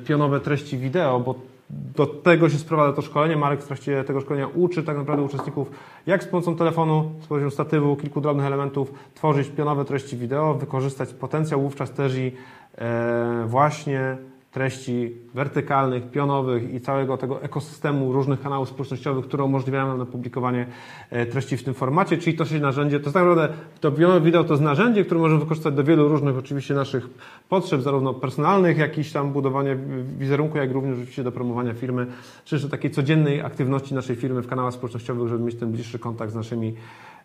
[0.04, 1.34] pionowe treści wideo, bo
[1.72, 3.36] do tego się sprowadza to szkolenie.
[3.36, 5.70] Marek w trakcie tego szkolenia uczy tak naprawdę uczestników,
[6.06, 11.14] jak z pomocą telefonu, z pomocą statywu, kilku drobnych elementów tworzyć pionowe treści wideo, wykorzystać
[11.14, 12.32] potencjał wówczas też i
[12.78, 14.16] e, właśnie
[14.52, 20.66] treści wertykalnych, pionowych i całego tego ekosystemu różnych kanałów społecznościowych, które umożliwiają nam publikowanie
[21.10, 24.20] e, treści w tym formacie, czyli to się narzędzie, to jest tak naprawdę, to pionowe
[24.20, 27.08] wideo to jest narzędzie, które możemy wykorzystać do wielu różnych oczywiście naszych
[27.48, 29.76] potrzeb, zarówno personalnych, jakichś tam budowania
[30.18, 32.06] wizerunku, jak również oczywiście do promowania firmy,
[32.44, 36.32] czy do takiej codziennej aktywności naszej firmy w kanałach społecznościowych, żeby mieć ten bliższy kontakt
[36.32, 36.74] z naszymi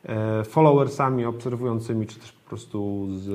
[0.04, 3.28] e, followersami, obserwującymi, czy też po prostu z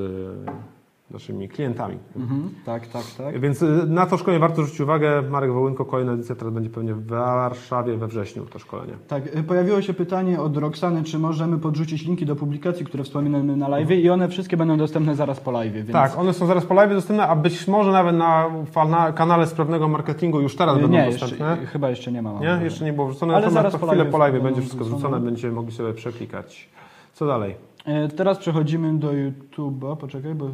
[1.13, 1.99] naszymi klientami.
[2.17, 3.41] Mhm, tak, tak, tak.
[3.41, 5.23] Więc y, na to szkolenie warto zwrócić uwagę.
[5.31, 8.93] Marek Wołynko, kolejna edycja teraz będzie pewnie w Warszawie we wrześniu to szkolenie.
[9.09, 13.57] Tak, y, pojawiło się pytanie od Roxany, czy możemy podrzucić linki do publikacji, które wspominamy
[13.57, 15.73] na live i one wszystkie będą dostępne zaraz po live.
[15.73, 15.93] Więc...
[15.93, 19.89] Tak, one są zaraz po live dostępne, a być może nawet na fana- kanale sprawnego
[19.89, 21.51] marketingu już teraz Y, będą nie, dostępne.
[21.51, 22.33] jeszcze, chyba jeszcze nie ma.
[22.41, 25.51] Nie, jeszcze nie było wrzucone, Ale zaraz po chwilę po live będzie wszystko wrzucone, będziecie
[25.53, 26.69] mogli sobie przeklikać.
[27.15, 27.55] Co dalej?
[27.85, 29.97] E, Teraz przechodzimy do YouTube'a.
[29.97, 30.51] Poczekaj, bo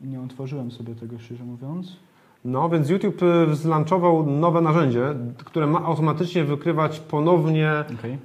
[0.00, 1.96] nie otworzyłem sobie tego szczerze mówiąc.
[2.44, 5.14] No, więc YouTube y, zlaunchował nowe narzędzie,
[5.44, 8.10] które ma automatycznie wykrywać ponownie Okay.
[8.10, 8.18] e,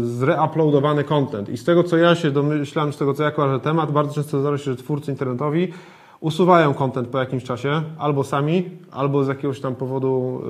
[0.00, 1.48] zreuploadowany content.
[1.48, 4.40] I z tego, co ja się domyślam, z tego, co ja kojarzę temat, bardzo często
[4.40, 5.72] zdarza się, że twórcy internetowi
[6.20, 10.42] usuwają content po jakimś czasie, albo sami, albo z jakiegoś tam powodu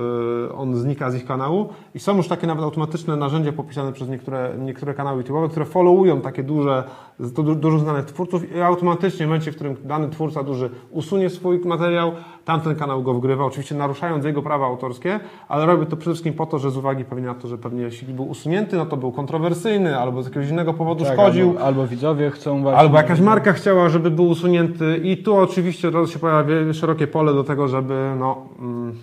[0.49, 4.09] y, on znika z ich kanału i są już takie nawet automatyczne narzędzia popisane przez
[4.09, 6.83] niektóre, niektóre kanały YouTube'owe, które followują takie duże,
[7.19, 11.59] du- dużo znanych twórców i automatycznie w momencie, w którym dany twórca duży usunie swój
[11.59, 12.11] materiał,
[12.45, 16.45] tamten kanał go wgrywa, oczywiście naruszając jego prawa autorskie, ale robi to przede wszystkim po
[16.45, 19.11] to, że z uwagi pewnie na to, że pewnie jeśli był usunięty, no to był
[19.11, 21.49] kontrowersyjny albo z jakiegoś innego powodu Tak, szkodził.
[21.49, 22.79] Albo, albo widzowie chcą właśnie...
[22.79, 27.07] Albo jakaś marka chciała, żeby był usunięty i tu oczywiście od razu się pojawia szerokie
[27.07, 28.93] pole do tego, żeby no mm,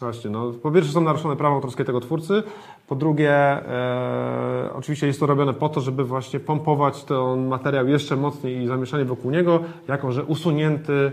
[0.00, 2.42] właśnie, no po pierwsze są naruszone prawa autorskie tego twórcy,
[2.88, 8.16] po drugie e, oczywiście jest to robione po to, żeby właśnie pompować ten materiał jeszcze
[8.16, 11.12] mocniej i zamieszanie wokół niego, jako że usunięty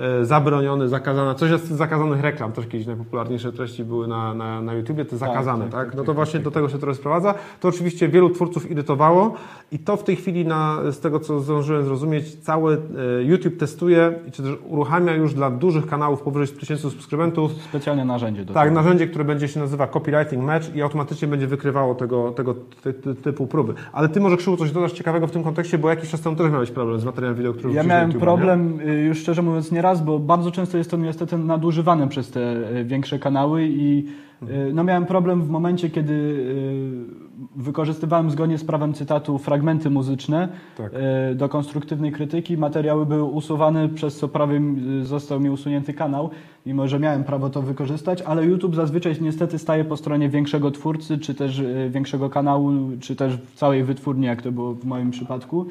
[0.00, 4.62] e, zabroniony, zakazana, coś jest z zakazanych reklam, też kiedyś najpopularniejsze treści były na, na,
[4.62, 6.94] na YouTubie, te zakazane, tak, tak, tak, No to tak, właśnie do tego się trochę
[6.94, 7.34] sprowadza.
[7.60, 9.34] To oczywiście wielu twórców irytowało
[9.72, 14.12] i to w tej chwili, na, z tego co zdążyłem zrozumieć, cały e, YouTube testuje,
[14.32, 18.68] czy też uruchamia już dla dużych kanałów powyżej 100 tysięcy subskrybentów Specjalne narzędzie do tak,
[18.68, 18.74] tego.
[18.74, 23.14] narzędzie, które będzie się nazywa copywriting match i automatycznie będzie wykrywało tego, tego ty, ty,
[23.14, 23.74] typu próby.
[23.92, 26.52] Ale ty może Krzywu coś dodasz ciekawego w tym kontekście, bo jakiś czas temu też
[26.52, 29.72] miałeś problem z materiałem wideo, który Ja miałem na YouTube'a, problem, y, już szczerze mówiąc,
[29.72, 32.40] nie bo bardzo często jest to niestety nadużywane przez te
[32.76, 34.04] y, większe kanały i
[34.42, 40.48] y, no miałem problem w momencie, kiedy y, wykorzystywałem zgodnie z prawem cytatu fragmenty muzyczne
[40.76, 40.92] Tak.
[41.34, 42.56] do konstruktywnej krytyki.
[42.56, 44.60] Materiały były usuwane, przez co prawie
[45.02, 46.30] został mi usunięty kanał,
[46.66, 51.18] mimo że miałem prawo to wykorzystać, ale YouTube zazwyczaj niestety staje po stronie większego twórcy,
[51.18, 55.66] czy też większego kanału, czy też całej wytwórni, jak to było w moim przypadku.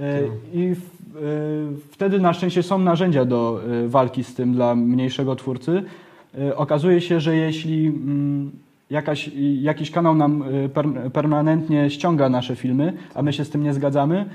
[0.00, 0.20] E,
[0.54, 0.74] I e,
[1.90, 5.82] wtedy na szczęście są narzędzia do e, walki z tym dla mniejszego twórcy.
[6.56, 8.50] Okazuje się, że jeśli mm,
[8.90, 9.30] jakaś,
[9.60, 14.26] jakiś kanał nam per, permanentnie ściąga nasze filmy, a my się z tym nie zgadzamy,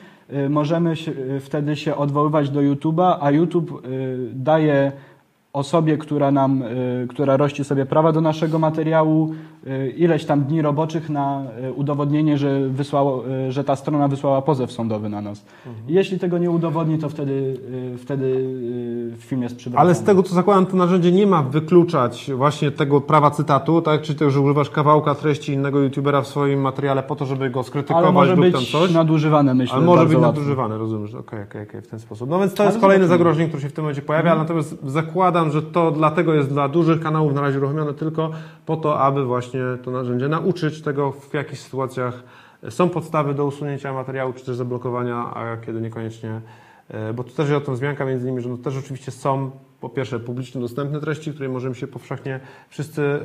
[0.50, 3.88] możemy się, wtedy się odwoływać do YouTube'a, a YouTube
[4.34, 4.92] daje
[5.54, 9.34] osobie, która nam, y, która rości sobie prawa do naszego materiału,
[9.68, 14.72] y, ileś tam dni roboczych na y, udowodnienie, że, wysłało, że ta strona wysłała pozew
[14.72, 15.46] sądowy na nas.
[15.88, 17.58] I Jeśli tego nie udowodni, to wtedy,
[17.98, 18.50] wtedy
[19.18, 19.88] film jest przywracany.
[19.88, 24.02] Ale z tego co zakładam, to narzędzie nie ma wykluczać właśnie tego prawa cytatu, tak?
[24.02, 27.64] Czy też, że używasz kawałka treści innego youtubera w swoim materiale po to, żeby go
[27.64, 28.92] skrytykować Ale może być coś.
[28.92, 29.76] nadużywane, myślę.
[29.76, 31.14] Ale może być nadużywane, rozumiesz?
[31.16, 32.30] Okej, okej, okej, w ten sposób.
[32.30, 33.08] No więc to jest zobaczymy.
[33.08, 37.02] zagrożenie, które się w tym momencie pojawia, natomiast zakładam, że to dlatego jest dla dużych
[37.02, 38.32] kanałów na razie uruchomione tylko
[38.66, 42.24] po to, aby właśnie to narzędzie nauczyć tego, w jakich sytuacjach
[42.70, 46.42] są podstawy do usunięcia materiału, czy też zablokowania, a kiedy niekoniecznie.
[46.90, 49.52] E, Bo tu też jest o tym wzmianka między innymi, że no też oczywiście są
[49.82, 53.20] po pierwsze publicznie dostępne treści, które możemy się powszechnie wszyscy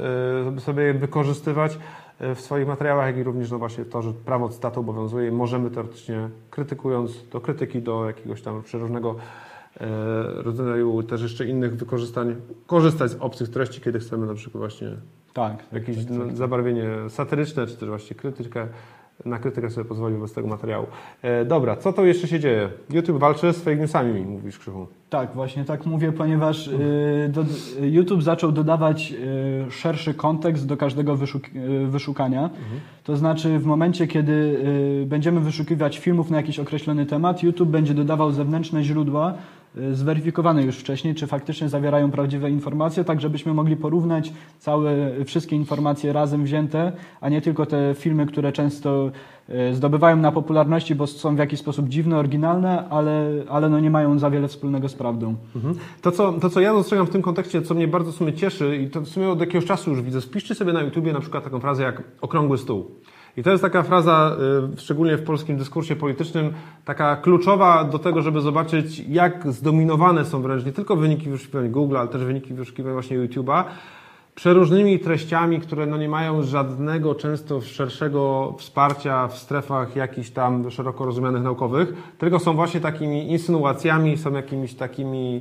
[0.57, 1.79] e, sobie wykorzystywać
[2.19, 5.33] e, w swoich materiałach, jak i również no właśnie to, że prawo cytatu obowiązuje i
[5.33, 9.15] możemy teoretycznie krytykując do krytyki, do jakiegoś tam przeróżnego
[10.37, 14.89] rodzaju też jeszcze innych wykorzystań, korzystać z obcych treści, kiedy chcemy na przykład właśnie
[15.33, 15.65] Tak.
[15.73, 18.69] jakieś no, zabarwienie satyryczne, czy też właśnie krytykę,
[19.25, 20.87] na krytykę sobie pozwolił bez tego materiału.
[21.23, 22.69] E, dobra, co to jeszcze się dzieje?
[22.91, 24.87] YouTube walczy z fake newsami, mówisz Krzychu.
[25.11, 27.45] Tak, właśnie tak mówię, ponieważ y, do,
[27.81, 29.13] YouTube zaczął dodawać
[29.69, 31.43] y, szerszy kontekst do każdego wyszuk,
[31.87, 32.51] wyszukania.
[33.05, 34.33] To znaczy, w momencie, kiedy
[35.03, 39.35] y, będziemy wyszukiwać filmów na jakiś określony temat, YouTube będzie dodawał zewnętrzne źródła,
[39.93, 46.13] zweryfikowane już wcześniej, czy faktycznie zawierają prawdziwe informacje, tak żebyśmy mogli porównać całe, wszystkie informacje
[46.13, 49.11] razem wzięte, a nie tylko te filmy, które często
[49.71, 53.91] y, zdobywają na popularności, bo są w jakiś sposób dziwne, oryginalne, ale, ale no nie
[53.91, 55.35] mają za wiele wspólnego z prawdą.
[55.57, 55.75] Mhm.
[56.03, 58.77] To, co, to, co ja dostrzegam w tym kontekście, co mnie bardzo w sumie cieszy
[58.77, 61.45] i to w sumie od jakiegoś czasu już widzę, spiszcie sobie na YouTubie na przykład
[61.45, 62.91] taką frazę jak okrągły stół.
[63.37, 64.37] I to jest taka fraza,
[64.75, 66.53] y, szczególnie w polskim dyskursie politycznym,
[66.85, 71.97] taka kluczowa do tego, żeby zobaczyć, jak zdominowane są wręcz nie tylko wyniki wyszukiwań Google,
[71.97, 73.65] ale też wyniki wyszukiwań właśnie YouTube'a,
[74.35, 81.05] przeróżnymi treściami, które no nie mają żadnego często szerszego wsparcia w strefach jakichś tam szeroko
[81.05, 85.41] rozumianych naukowych, tylko są właśnie takimi insynuacjami, są jakimiś takimi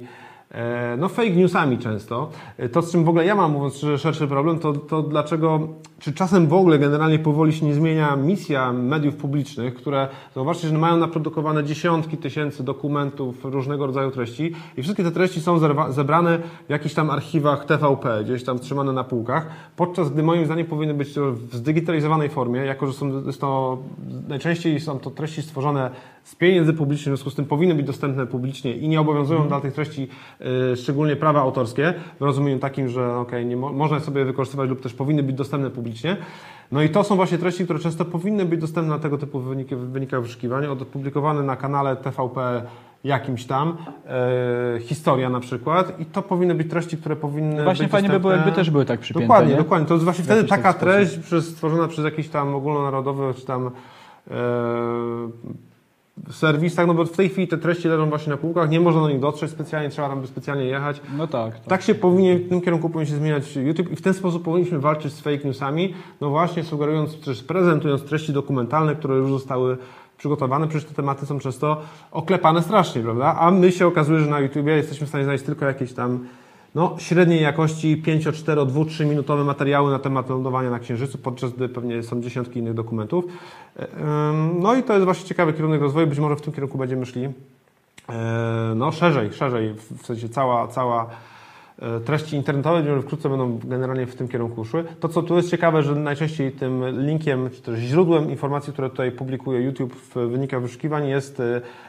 [0.98, 2.30] no fake newsami często.
[2.58, 5.68] E, To, z czym w ogóle ja mam, mówiąc szczerze, szerszy problem, to, to dlaczego,
[6.00, 10.78] czy czasem w ogóle generalnie powoli się nie zmienia misja mediów publicznych, które, zauważcie, że
[10.78, 16.70] mają naprodukowane dziesiątki tysięcy dokumentów różnego rodzaju treści i wszystkie te treści są zebrane w
[16.70, 21.10] jakichś tam archiwach TVP, gdzieś tam trzymane na półkach, podczas gdy moim zdaniem powinny być
[21.10, 23.78] w zdigitalizowanej formie, jako że są, to,
[24.28, 25.92] najczęściej są to treści stworzone
[26.28, 29.62] z pieniędzy publicznych, w związku z tym powinny być dostępne publicznie i nie obowiązują dla
[29.62, 30.08] tych treści
[30.72, 34.82] y, szczególnie prawa autorskie, w rozumieniu takim, że okej, nie mo- można sobie wykorzystywać lub
[34.82, 36.18] też powinny być dostępne publicznie.
[36.72, 39.76] No i to są właśnie treści, które często powinny być dostępne na tego typu wyniki,
[39.76, 42.62] wynikach wyszukiwań, opublikowane na kanale TVP
[43.04, 47.92] jakimś tam, e, historia na przykład i to powinny być treści, które powinny Właśnie być
[47.92, 49.58] fajnie by było, jakby też były tak przypięte, Dokładnie, nie?
[49.58, 49.88] dokładnie.
[49.88, 54.32] To jest właśnie wtedy taka treść przez, stworzona przez jakiś tam ogólnonarodowy czy tam e,
[56.32, 59.02] serwis, tak, no bo w tej chwili te treści leżą właśnie na półkach, nie można
[59.02, 61.02] do nich dotrzeć specjalnie, trzeba tam specjalnie jechać.
[61.18, 61.54] No tak.
[61.54, 61.66] tak.
[61.66, 64.80] Tak się powinien, w tym kierunku powinien się zmieniać YouTube i w ten sposób powinniśmy
[64.80, 69.78] walczyć z fake newsami, no właśnie sugerując, czy prezentując treści dokumentalne, które już zostały
[70.18, 73.36] przygotowane, przecież te tematy są często oklepane strasznie, prawda?
[73.40, 76.20] A my się okazuje, że na YouTubie jesteśmy w stanie znaleźć tylko jakieś tam
[76.78, 81.52] no, średniej jakości 5, 4, 2, 3 minutowe materiały na temat lądowania na Księżycu, podczas
[81.52, 83.26] gdy pewnie są dziesiątki innych dokumentów.
[83.80, 83.88] E,
[84.60, 87.24] No i to jest właśnie ciekawy kierunek rozwoju, być może w tym kierunku będziemy szli
[87.24, 91.10] e, no szerzej, szerzej, w sensie cała, cała
[91.80, 94.84] e, treści internetowe, które wkrótce będą generalnie w tym kierunku szły.
[95.00, 99.12] To, co tu jest ciekawe, że najczęściej tym linkiem, czy też źródłem informacji, które tutaj
[99.12, 101.42] publikuje YouTube w wynikach wyszukiwań jest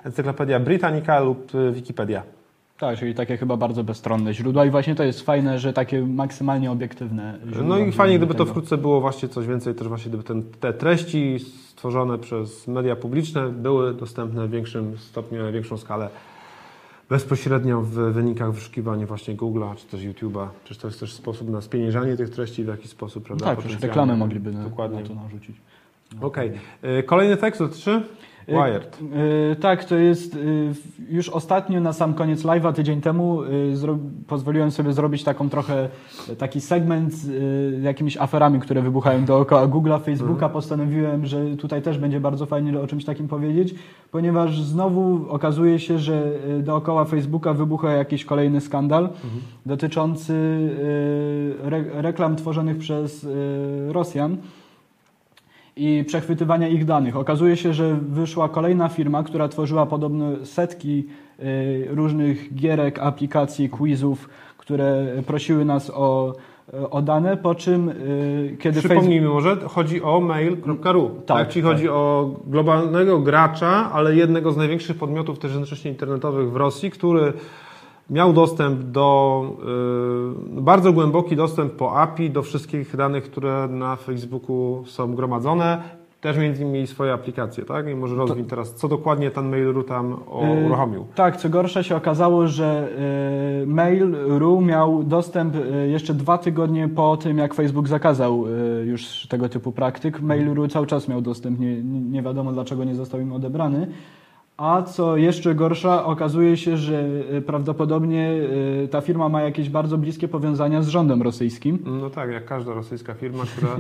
[0.05, 2.38] Encyklopedia Britannica lub Wikipedia.
[2.79, 6.71] Tak, czyli takie chyba bardzo bezstronne źródła i właśnie to jest fajne, że takie maksymalnie
[6.71, 7.63] obiektywne źródła.
[7.63, 8.51] No i fajnie, gdyby to tego.
[8.51, 13.49] wkrótce było właśnie coś więcej, też właśnie gdyby ten, te treści stworzone przez media publiczne
[13.49, 16.09] były dostępne w większym stopniu, na większą skalę
[17.09, 20.47] bezpośrednio w wynikach wyszukiwań właśnie Google'a, czy też YouTube'a.
[20.65, 23.47] Przecież to jest też sposób na spieniężanie tych treści w jakiś sposób, prawda?
[23.47, 25.01] Tak, przecież reklamy mogliby na, Dokładnie.
[25.01, 25.57] na to narzucić.
[26.21, 26.53] Okej.
[26.99, 28.03] Y, Kolejny tekst dotyczy
[28.49, 28.99] Wired.
[29.53, 33.41] Y, Tak, to jest w- już ostatnio na sam koniec live'a tydzień temu
[33.75, 35.89] zro- pozwoliłem sobie zrobić taką trochę
[36.39, 40.49] taki segment z jakimiś aferami, które wybuchają dookoła Google'a, Facebooka.
[40.49, 43.75] Postanowiłem, że tutaj też będzie bardzo fajnie o czymś takim powiedzieć,
[44.11, 46.23] ponieważ znowu okazuje się, że
[46.63, 49.09] dookoła Facebooka wybucha jakiś kolejny skandal
[49.67, 53.27] dotyczący y, re- reklam tworzonych przez
[53.89, 54.37] Rosjan
[55.79, 57.17] i przechwytywania ich danych.
[57.17, 61.07] Okazuje się, że wyszła kolejna firma, która tworzyła podobno setki
[61.41, 66.35] y, różnych gierek, aplikacji, quizów, które prosiły nas o,
[66.91, 68.91] o dane, po czym y, kiedy Facebook...
[68.91, 71.09] Przypomnijmy może, chodzi o mail.ru.
[71.09, 71.73] Tak, Tak, czyli tak.
[71.73, 77.33] chodzi o globalnego gracza, ale jednego z największych podmiotów też jednocześnie internetowych w Rosji, który
[78.11, 79.43] miał dostęp do,
[80.59, 85.83] y, bardzo głęboki dostęp po API do wszystkich danych, które na Facebooku są gromadzone.
[86.21, 87.89] Też między innymi swoje aplikacje, tak?
[87.89, 91.07] I może rozwin teraz, co dokładnie ten Mail.ru tam Y, uruchomił.
[91.15, 92.89] Tak, co gorsza się okazało, że
[93.63, 95.55] y, Mail.ru miał dostęp
[95.89, 98.45] jeszcze dwa tygodnie po tym, jak Facebook zakazał
[98.85, 100.21] już tego typu praktyk.
[100.21, 103.87] Mail.ru cały czas miał dostęp, nie nie wiadomo dlaczego nie został im odebrany.
[104.59, 107.05] A co jeszcze gorsza, okazuje się, że
[107.37, 108.33] y, prawdopodobnie
[108.85, 111.79] y, ta firma ma jakieś bardzo bliskie powiązania z rządem rosyjskim.
[111.87, 113.77] No tak, jak każda rosyjska firma, która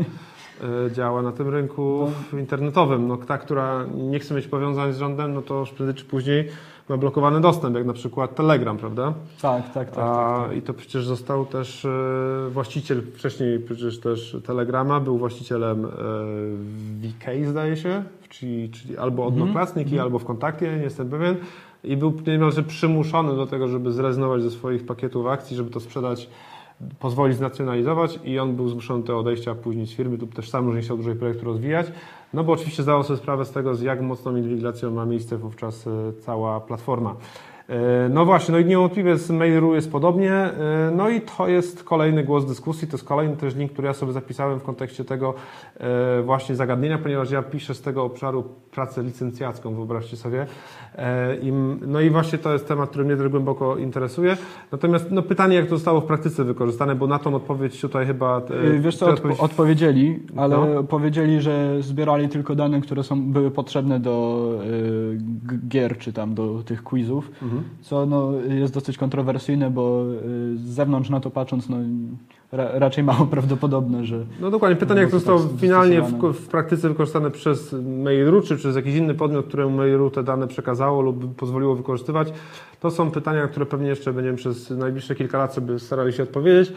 [0.87, 3.09] e, działa na tym rynku internetowym.
[3.09, 6.49] No, ta, która nie chce mieć powiązań z rządem, no to już prędzej czy później
[6.89, 9.15] ma blokowany dostęp, jak na przykład Telegram, prawda?
[9.43, 9.99] Tak, tak, tak.
[9.99, 15.89] A, I to przecież został też e, właściciel, wcześniej przecież też Telegrama, był właścicielem e,
[17.09, 21.37] VK zdaje się, czyli, czyli albo odnoklassniki, albo w kontakcie, nie jestem pewien.
[21.85, 26.29] I był niemalże przymuszony do tego, żeby zrezygnować ze swoich pakietów akcji, żeby to sprzedać,
[27.01, 30.77] pozwolić znacjonalizować i on był zmuszony do odejścia później z firmy, lub też sam już
[30.77, 31.87] nie chciał dłużej projektu rozwijać.
[32.35, 35.87] No bo oczywiście zdawał sobie sprawę z tego, z jak mocną inwigilacją ma miejsce wówczas
[35.87, 37.15] e, cała platforma.
[37.69, 40.33] E, No właśnie, no i niewątpliwie z Mail.ru jest podobnie.
[40.33, 43.95] E, No i to jest kolejny głos dyskusji, to jest kolejny też link, który ja
[43.95, 45.35] sobie zapisałem w kontekście tego
[46.25, 50.47] właśnie zagadnienia, ponieważ ja piszę z tego obszaru pracę licencjacką, wyobraźcie sobie.
[50.97, 51.37] E,
[51.87, 54.37] no i właśnie to jest temat, który mnie też głęboko interesuje.
[54.73, 58.43] Natomiast no pytanie, jak to zostało w praktyce wykorzystane, bo na tą odpowiedź tutaj chyba...
[58.51, 60.83] e, Y, Wiesz co, odpo- odpowiedzieli, ale No.
[60.83, 64.49] powiedzieli, że zbierali tylko dane, które są, były potrzebne do
[65.69, 67.63] gier, czy tam do tych quizów, Mhm.
[67.81, 70.05] co no, jest dosyć kontrowersyjne, bo
[70.55, 71.77] z zewnątrz na to patrząc, no,
[72.53, 74.25] ra, raczej mało prawdopodobne, że...
[74.41, 78.77] No dokładnie, pytanie jak zostało tak finalnie w, w praktyce wykorzystane przez Mail.ru, czy przez
[78.77, 82.33] jakiś inny podmiot, któremu Mail.ru te dane przekazało lub pozwoliło wykorzystywać,
[82.81, 86.73] to są pytania, które pewnie jeszcze będziemy przez najbliższe kilka lat sobie starali się odpowiedzieć,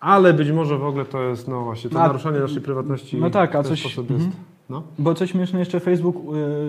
[0.00, 3.30] ale być może w ogóle to jest, no właśnie, to a- naruszanie naszej prywatności no
[3.30, 4.20] tak, a w ten coś- sposób mhm.
[4.20, 4.40] jest.
[4.70, 4.82] No.
[4.98, 6.16] Bo co śmieszne, jeszcze Facebook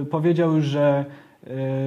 [0.02, 1.06] y, powiedział, że,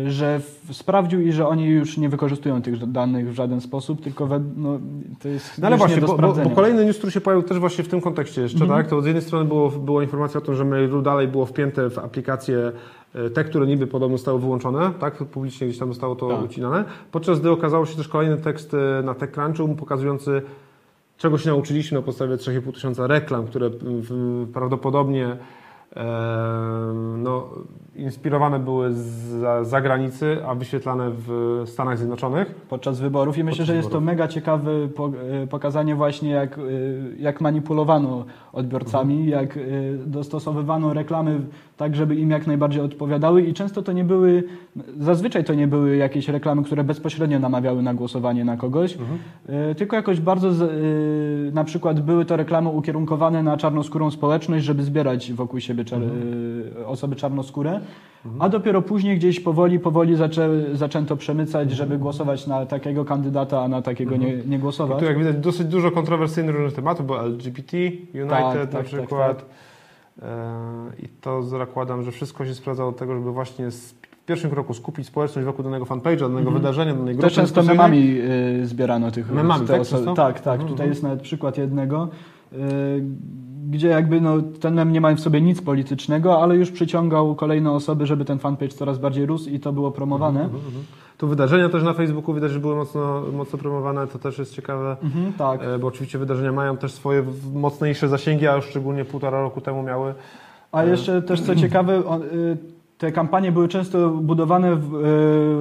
[0.07, 4.27] że w, sprawdził i że oni już nie wykorzystują tych danych w żaden sposób, tylko
[4.27, 4.79] we, no,
[5.23, 7.85] to jest No ale właśnie, bo, bo, bo kolejny news, który się pojawił też właśnie
[7.85, 8.81] w tym kontekście jeszcze, Mhm.
[8.81, 8.91] tak?
[8.91, 11.99] To z jednej strony było, była informacja o tym, że Mail.ru dalej było wpięte w
[11.99, 12.73] aplikacje
[13.15, 15.15] e, te, które niby podobno zostały wyłączone, tak?
[15.15, 16.45] Publicznie gdzieś tam zostało to Tak.
[16.45, 16.85] ucinane.
[17.13, 20.43] Podczas gdy okazało się też kolejny tekst e, na TechCrunchu pokazujący,
[21.17, 23.71] czego się nauczyliśmy na podstawie 3,5 tysiąca reklam, które
[24.53, 25.37] prawdopodobnie
[27.19, 27.49] no,
[27.97, 28.99] inspirowane były z
[29.41, 32.55] za- zagranicy, a wyświetlane w Stanach Zjednoczonych.
[32.69, 34.07] podczas wyborów i myślę, Podczas że jest to wyborów.
[34.07, 34.71] mega ciekawe
[35.43, 36.63] e, pokazanie właśnie jak, e,
[37.19, 39.29] jak manipulowano odbiorcami, Mhm.
[39.43, 39.61] jak e,
[40.07, 41.41] dostosowywano reklamy
[41.77, 44.45] tak, żeby im jak najbardziej odpowiadały i często to nie były,
[45.01, 49.19] zazwyczaj to nie były jakieś reklamy, które bezpośrednio namawiały na głosowanie na kogoś, Mhm.
[49.75, 50.51] tylko jakoś bardzo,
[51.53, 56.23] na przykład były to reklamy ukierunkowane na czarnoskórą społeczność, żeby zbierać wokół siebie czar, Mhm.
[56.83, 57.81] e, osoby czarnoskóre,
[58.39, 63.69] a dopiero później gdzieś powoli, powoli zaczę, zaczęto przemycać, żeby głosować na takiego kandydata, a
[63.69, 64.99] na takiego nie, nie I głosować.
[64.99, 67.77] tu jak widać dosyć dużo kontrowersyjnych różnych tematów, bo LGBT
[68.15, 69.45] United Tak, na tak, tak, przykład.
[70.23, 70.27] E,
[71.03, 74.75] I to zakładam, że wszystko się sprawdzało do tego, żeby właśnie z, w pierwszym kroku
[74.75, 77.29] skupić społeczność wokół danego fanpage'a, danego wydarzenia, danej grupy.
[77.29, 77.47] Też Mhm.
[77.47, 78.19] często memami
[78.63, 80.17] y, zbierano tych Memami, te tak?
[80.17, 80.55] Tak, tak.
[80.55, 80.89] Mhm, Tutaj mhm.
[80.91, 82.09] jest nawet przykład jednego,
[82.53, 82.57] y,
[83.71, 87.73] gdzie jakby no, ten mem nie ma w sobie nic politycznego, ale już przyciągał kolejne
[87.73, 90.41] osoby, żeby ten fanpage coraz bardziej rósł i to było promowane.
[90.45, 90.63] Mhm,
[91.19, 94.97] Tu wydarzenia też na Facebooku widać, że były mocno, mocno promowane, to też jest ciekawe.
[95.03, 95.61] Mhm, tak.
[95.63, 99.83] E, Bo oczywiście wydarzenia mają też swoje mocniejsze zasięgi, a już szczególnie półtora roku temu
[99.83, 100.15] miały.
[100.73, 101.99] A jeszcze też co ciekawe,
[102.33, 102.57] y,
[102.99, 104.79] te kampanie były często budowane y,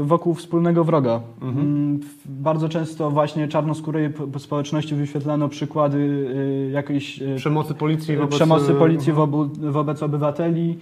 [0.04, 1.22] wokół wspólnego wroga.
[1.42, 8.36] Mm, w- Bardzo często właśnie czarnoskórej społeczności wyświetlano przykłady y, jakiejś y, Przemocy policji wobec...
[8.36, 9.48] przemocy policji Mhm.
[9.72, 10.78] wobec obywateli,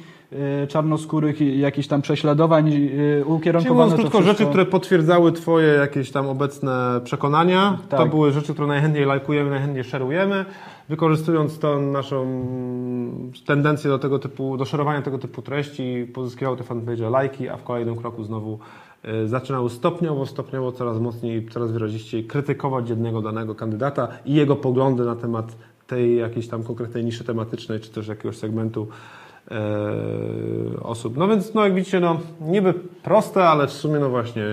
[0.67, 3.23] czarnoskórych, i jakichś tam prześladowań y,
[3.93, 8.09] Czyli to krótko, wszystko- rzeczy, które potwierdzały Twoje jakieś tam obecne przekonania, to Tak.
[8.09, 10.45] były rzeczy, które najchętniej lajkujemy, najchętniej szerujemy,
[10.89, 12.47] wykorzystując tą naszą
[13.45, 17.63] tendencję do tego typu, do szerowania tego typu treści, pozyskiwały te fanpage lajki, a w
[17.63, 18.59] kolejnym kroku znowu
[19.23, 25.05] y, zaczynały stopniowo, stopniowo coraz mocniej, coraz wyraziściej krytykować jednego danego kandydata i jego poglądy
[25.05, 25.55] na temat
[25.87, 29.24] tej jakiejś tam konkretnej niszy tematycznej, czy też jakiegoś segmentu e,
[30.81, 31.17] osób.
[31.17, 32.73] No więc, no jak widzicie, no niby
[33.03, 34.43] proste, ale w sumie, no właśnie,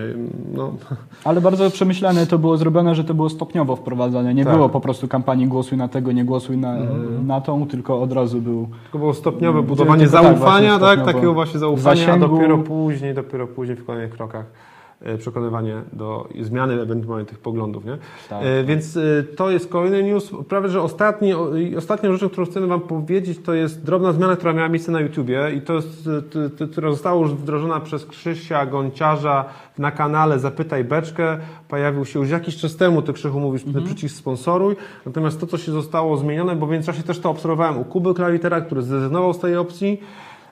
[0.54, 0.72] no,
[1.24, 4.34] Ale bardzo przemyślane to było zrobione, że to było stopniowo wprowadzane.
[4.34, 4.54] Nie Tak.
[4.54, 7.26] było po prostu kampanii głosuj na tego, nie głosuj na, Mhm.
[7.26, 11.34] na tą, tylko od razu był tylko było stopniowe budowanie tak, zaufania, właśnie tak, takiego
[11.34, 12.24] właśnie zaufania, Zasięgu.
[12.24, 14.71] a dopiero później, dopiero później w kolejnych krokach e,
[15.18, 17.98] przekonywanie do zmiany ewentualnie tych poglądów, nie?
[18.28, 19.00] Tak, E, Więc e,
[19.36, 20.30] to jest kolejny news.
[20.48, 24.52] Prawie, że ostatni, o- ostatnią rzeczą, którą chcemy Wam powiedzieć, to jest drobna zmiana, która
[24.52, 28.06] miała miejsce na YouTubie i to jest, e, t- t- która została już wdrożona przez
[28.06, 29.44] Krzysia Gonciarza
[29.78, 31.38] na kanale Zapytaj Beczkę.
[31.68, 34.76] Pojawił się już jakiś czas temu, ty Krzychu mówisz, ten przycisk sponsoruj.
[35.06, 38.60] Natomiast to, co się zostało zmienione, bo w międzyczasie też to obserwowałem u Kuby Klawitera,
[38.60, 40.00] który zrezygnował z tej opcji.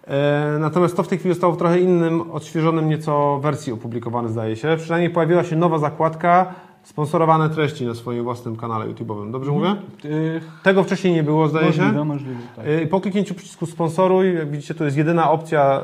[0.07, 4.57] E, Natomiast to w tej chwili zostało w trochę innym, odświeżonym nieco wersji opublikowane, zdaje
[4.57, 4.77] się.
[4.79, 9.31] Przynajmniej pojawiła się nowa zakładka, sponsorowane treści na swoim własnym kanale YouTube'owym.
[9.31, 9.75] Dobrze mówię?
[10.05, 11.83] y, Tego wcześniej nie było, zdaje się.
[11.83, 12.41] możliwe, możliwe.
[12.57, 12.67] Tak.
[12.67, 15.81] Y, Po kliknięciu przycisku sponsoruj, jak widzicie, to jest jedyna opcja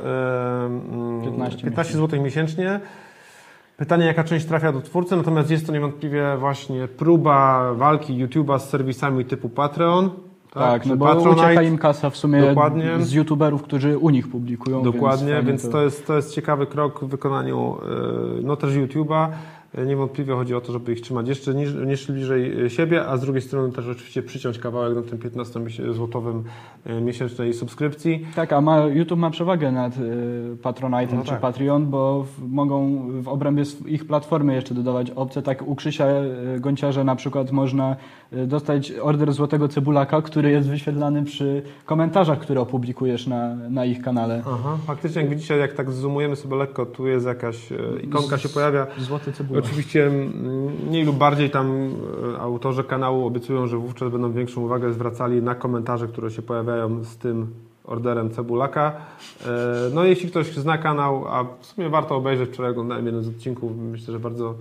[1.21, 2.81] y, 15 15 zł miesięcznie.
[3.77, 8.69] Pytanie, jaka część trafia do twórcy, natomiast jest to niewątpliwie właśnie próba walki YouTube'a z
[8.69, 10.11] serwisami typu Patreon.
[10.59, 11.43] Tak, czy no bo Patronite.
[11.45, 12.91] ucieka im kasa w sumie Dokładnie.
[13.01, 14.83] z youtuberów, którzy u nich publikują.
[14.83, 17.77] Dokładnie, fajnie więc to jest, to jest ciekawy krok w wykonaniu
[18.39, 19.29] y, no też YouTube'a.
[19.79, 23.17] Y, Niewątpliwie chodzi o to, żeby ich trzymać jeszcze niż, niż bliżej y, siebie, a
[23.17, 26.43] z drugiej strony też oczywiście przyciąć kawałek na tym 15-złotowym
[26.87, 28.27] y, miesięcznej subskrypcji.
[28.35, 29.93] Tak, a ma, YouTube ma przewagę nad
[30.63, 31.41] Patronite'em No czy tak.
[31.41, 35.43] Patreon, bo w, mogą w obrębie ich platformy jeszcze dodawać opcje.
[35.43, 36.07] Tak u Krzysia
[36.61, 37.97] Gonciarza na przykład można
[38.47, 44.43] dostać order złotego cebulaka, który jest wyświetlany przy komentarzach, które opublikujesz na, na ich kanale.
[44.47, 47.69] Aha, faktycznie jak widzicie, jak tak zoomujemy sobie lekko, tu jest jakaś
[48.03, 48.87] ikonka się pojawia.
[48.99, 49.66] Złoty cebulak.
[49.67, 51.91] Oczywiście mm, mniej lub bardziej tam
[52.35, 57.05] e, autorzy kanału obiecują, że wówczas będą większą uwagę zwracali na komentarze, które się pojawiają
[57.05, 57.47] z tym
[57.85, 58.93] orderem cebulaka.
[59.47, 59.47] E,
[59.95, 63.73] No jeśli ktoś zna kanał, a w sumie warto obejrzeć, wczoraj oglądałem jeden z odcinków,
[63.77, 64.55] myślę, że bardzo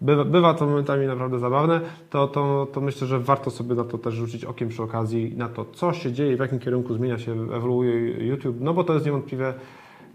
[0.00, 1.80] bywa, bywa to momentami naprawdę zabawne,
[2.10, 5.48] to, to, to myślę, że warto sobie na to też rzucić okiem przy okazji, na
[5.48, 9.06] to, co się dzieje, w jakim kierunku zmienia się, ewoluuje YouTube, no bo to jest
[9.06, 9.54] niewątpliwie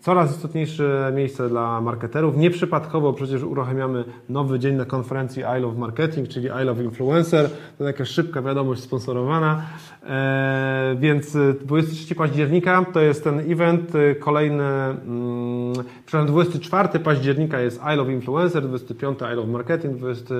[0.04, 2.38] coraz istotniejsze miejsce dla marketerów.
[2.38, 7.50] Nieprzypadkowo przecież uruchamiamy nowy dzień na konferencji I Love Marketing, czyli I Love Influencer.
[7.78, 9.62] To jakaś szybka wiadomość sponsorowana.
[10.10, 13.96] Eee, więc y, 23 października to jest ten event.
[13.96, 15.74] y, Kolejny, mm,
[16.06, 20.36] przepraszam, 24 października jest I Love Influencer, 25 I Love Marketing, 20,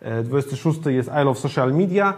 [0.00, 2.14] e, 26 jest I Love Social Media.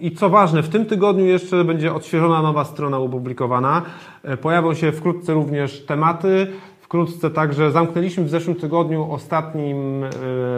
[0.00, 3.82] I co ważne, w tym tygodniu jeszcze będzie odświeżona nowa strona opublikowana.
[4.22, 6.46] E, Pojawią się wkrótce również tematy.
[6.80, 10.08] Wkrótce także zamknęliśmy w zeszłym tygodniu ostatnim e,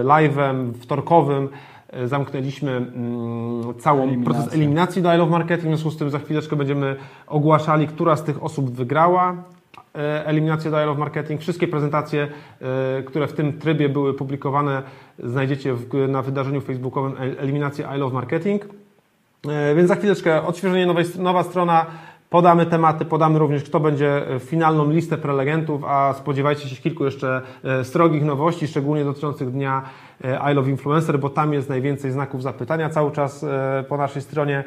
[0.04, 1.69] live'em wtorkowym e,
[2.04, 4.34] zamknęliśmy mm, całą Eliminację.
[4.34, 8.16] proces eliminacji do I Love Marketing, w związku z tym za chwileczkę będziemy ogłaszali, która
[8.16, 9.34] z tych osób wygrała
[9.94, 11.40] e, eliminację do I Love Marketing.
[11.40, 12.28] Wszystkie prezentacje,
[12.98, 14.82] e, które w tym trybie były publikowane,
[15.18, 15.74] znajdziecie
[16.08, 18.62] na wydarzeniu facebookowym El- Eliminację I Love Marketing.
[19.48, 21.86] E, Więc za chwileczkę odświeżenie nowej, nowa strona.
[22.30, 27.42] Podamy tematy, podamy również, kto będzie e, finalną listę prelegentów, a spodziewajcie się kilku jeszcze
[27.64, 29.82] e, strogich nowości, szczególnie dotyczących dnia
[30.24, 33.44] e, I Love Influencer, bo tam jest najwięcej znaków zapytania cały czas
[33.88, 34.64] po naszej stronie,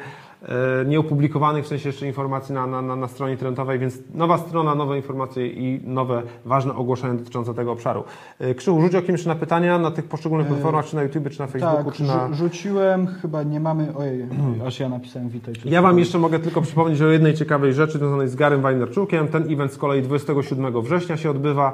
[0.86, 5.46] nieopublikowanych w sensie jeszcze informacji na, na, na, stronie internetowej, więc nowa strona, nowe informacje
[5.46, 8.04] i nowe ważne ogłoszenia dotyczące tego obszaru.
[8.38, 11.40] E, Krzył, rzuć okiem jeszcze na pytania na tych poszczególnych platformach, czy na YouTube, czy
[11.40, 12.28] na Facebooku, tak, czy na...
[12.28, 14.26] rzu- rzuciłem, chyba nie mamy, ojej,
[14.66, 15.54] aż ja napisałem witaj.
[15.64, 19.28] Ja Wam jeszcze mogę tylko przypomnieć o jednej ciekawej rzeczy związanej z Garym Wajnerczukiem.
[19.28, 21.72] Ten event z kolei 27 września się odbywa,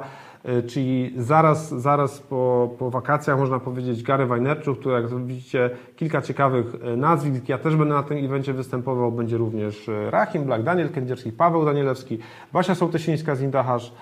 [0.67, 6.75] czyli zaraz, zaraz po, po wakacjach, można powiedzieć, Gary Wajnerczuk, który jak widzicie kilka ciekawych
[6.75, 7.49] y, nazwisk.
[7.49, 9.11] Ja też będę na tym evencie występował.
[9.11, 12.19] Będzie również y, Rahim Black, Daniel Kędzierski, Paweł Danielewski,
[12.53, 13.93] Basia Sołtysińska z Indaharz, e,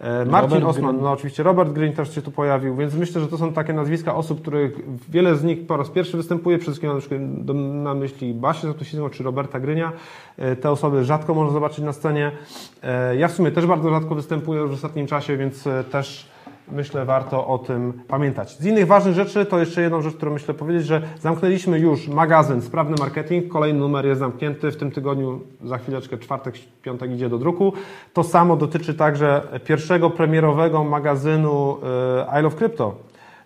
[0.00, 1.04] Marcin Robert Osman, Green.
[1.04, 4.14] no oczywiście Robert Green też się tu pojawił, więc myślę, że to są takie nazwiska
[4.14, 4.72] osób, których
[5.08, 8.68] wiele z nich po raz pierwszy występuje, przede wszystkim na, przykład do- na myśli Basię
[8.68, 9.92] Zatusińską czy Roberta Grynia.
[10.36, 12.32] E, Te osoby rzadko można zobaczyć na scenie.
[12.82, 16.28] E, Ja w sumie też bardzo rzadko występuję już w ostatnim czasie, więc e, też
[16.72, 18.58] myślę warto o tym pamiętać.
[18.58, 22.62] Z innych ważnych rzeczy to jeszcze jedną rzecz, którą myślę powiedzieć, że zamknęliśmy już magazyn
[22.62, 23.52] Sprawny Marketing.
[23.52, 27.72] Kolejny numer jest zamknięty w tym tygodniu, za chwileczkę czwartek, piątek idzie do druku.
[28.12, 31.78] To samo dotyczy także pierwszego premierowego magazynu
[32.32, 32.94] e, I Love Crypto.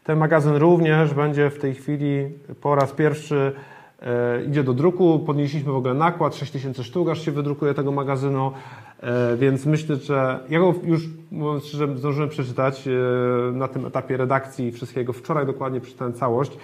[0.05, 2.29] Ten magazyn również będzie w tej chwili
[2.61, 3.53] po raz pierwszy
[4.03, 5.19] e, idzie do druku.
[5.19, 8.53] Podnieśliśmy w ogóle nakład, 6000 sztuk aż się wydrukuje tego magazynu,
[9.37, 12.93] więc myślę, że ja go już mówiąc szczerze zdążyłem przeczytać e,
[13.53, 15.13] na tym etapie redakcji wszystkiego.
[15.13, 16.59] Wczoraj dokładnie przeczytałem całość.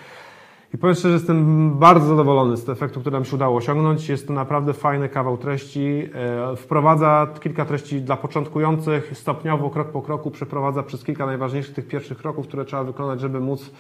[0.74, 4.08] I powiem szczerze, jestem bardzo zadowolony z efektu, który nam się udało osiągnąć.
[4.08, 6.08] Jest to naprawdę fajny kawał treści.
[6.14, 11.88] E, Wprowadza kilka treści dla początkujących, stopniowo, krok po kroku przeprowadza przez kilka najważniejszych tych
[11.88, 13.70] pierwszych kroków, które trzeba wykonać, żeby móc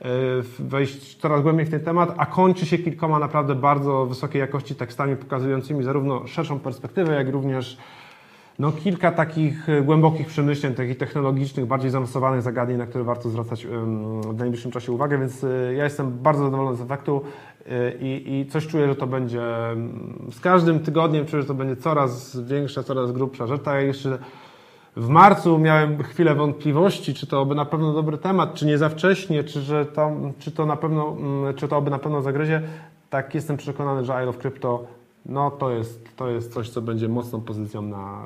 [0.00, 0.08] e,
[0.58, 5.16] wejść coraz głębiej w ten temat, a kończy się kilkoma naprawdę bardzo wysokiej jakości tekstami
[5.16, 7.78] pokazującymi zarówno szerszą perspektywę, jak również
[8.58, 13.66] no, kilka takich e, głębokich przemyśleń, takich technologicznych, bardziej zaawansowanych zagadnień, na które warto zwracać
[13.66, 17.22] w najbliższym czasie uwagę, więc e, ja jestem bardzo zadowolony z efektu
[17.66, 19.42] e, i, i coś czuję, że to będzie
[20.30, 23.62] z każdym tygodniem, czuję, że to będzie coraz większa, coraz grubsza rzecz.
[23.62, 24.18] Tak jeszcze
[24.96, 28.88] w marcu miałem chwilę wątpliwości, czy to by na pewno dobry temat, czy nie za
[28.88, 32.62] wcześnie, czy, że to, czy to na pewno, mm, czy to by na pewno zagryzie.
[33.10, 34.84] Tak jestem przekonany, że I Love Crypto
[35.26, 38.22] no to jest, to jest coś, co będzie mocną pozycją na,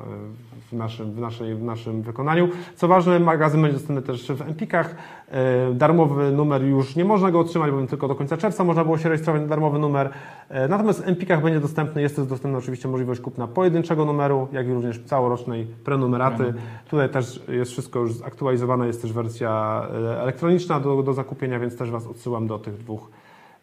[0.71, 2.49] w, naszym, w, naszej, w naszym wykonaniu.
[2.75, 4.95] Co ważne, magazyn będzie dostępny też w Empikach.
[5.31, 8.97] E, Darmowy numer już nie można go otrzymać, bo tylko do końca czerwca można było
[8.97, 10.09] się rejestrować na darmowy numer.
[10.49, 14.67] E, Natomiast w Empikach będzie dostępny, jest też dostępna oczywiście możliwość kupna pojedynczego numeru, jak
[14.67, 16.53] i również całorocznej prenumeraty.
[16.89, 21.77] Tutaj też jest wszystko już zaktualizowane, jest też wersja e, elektroniczna do, do zakupienia, więc
[21.77, 23.09] też Was odsyłam do tych dwóch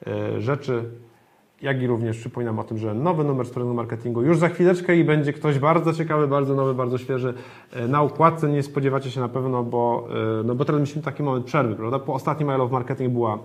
[0.07, 0.85] e, rzeczy
[1.63, 5.05] jak i również przypominam o tym, że nowy numer Sprawnego Marketingu już za chwileczkę i
[5.05, 7.35] będzie ktoś bardzo ciekawy, bardzo nowy, bardzo świeży
[7.73, 8.49] e, na układce.
[8.49, 10.09] Nie spodziewacie się na pewno, bo,
[10.41, 11.99] e, no bo teraz mieliśmy taki moment przerwy, prawda?
[11.99, 13.39] Po ostatnim I Love Marketing była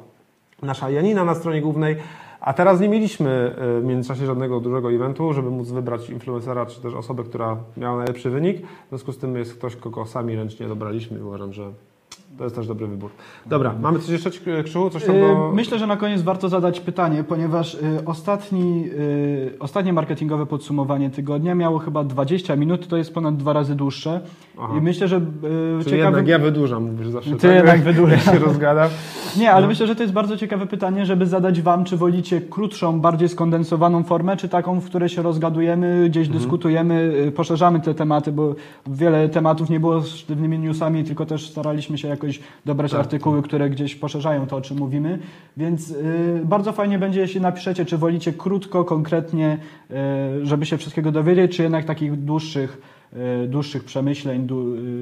[0.62, 1.96] nasza Janina na stronie głównej,
[2.42, 6.82] a teraz nie mieliśmy e, w międzyczasie żadnego dużego eventu, żeby móc wybrać influencera, czy
[6.82, 8.68] też osobę, która miała najlepszy wynik.
[8.68, 11.72] W związku z tym jest ktoś, kogo sami ręcznie dobraliśmy i uważam, że
[12.40, 13.10] to jest też dobry wybór.
[13.46, 14.32] Dobra, mamy coś jeszcze,
[14.64, 14.90] Krzywu?
[14.90, 15.50] Coś tam do...
[15.52, 21.10] Y, Myślę, że na koniec warto zadać pytanie, ponieważ y, ostatni, y, ostatnie marketingowe podsumowanie
[21.10, 24.22] tygodnia miało chyba 20 minut, to jest ponad dwa razy dłuższe.
[24.62, 24.74] Aha.
[24.78, 25.98] I myślę, że Czyli ciekawy...
[25.98, 28.26] jednak ja wydłużam, mówisz zawsze Ty tak, jednak wydłużasz.
[28.26, 28.90] się rozgadam.
[29.38, 33.02] Nie, ale myślę, że to jest bardzo ciekawe pytanie, żeby zadać Wam, czy wolicie krótszą,
[33.02, 36.40] bardziej skondensowaną formę, czy taką, w której się rozgadujemy, gdzieś Mhm.
[36.44, 38.56] dyskutujemy, poszerzamy te tematy, bo
[38.88, 42.29] wiele tematów nie było sztywnymi newsami, tylko też staraliśmy się jakoś
[42.66, 43.00] dobrać Tak.
[43.00, 45.20] artykuły, które gdzieś poszerzają to, o czym mówimy.
[45.58, 49.58] Więc y, bardzo fajnie będzie, jeśli napiszecie, czy wolicie krótko, konkretnie,
[50.42, 52.82] y, żeby się wszystkiego dowiedzieć, czy jednak takich dłuższych
[53.44, 54.48] y, dłuższych przemyśleń,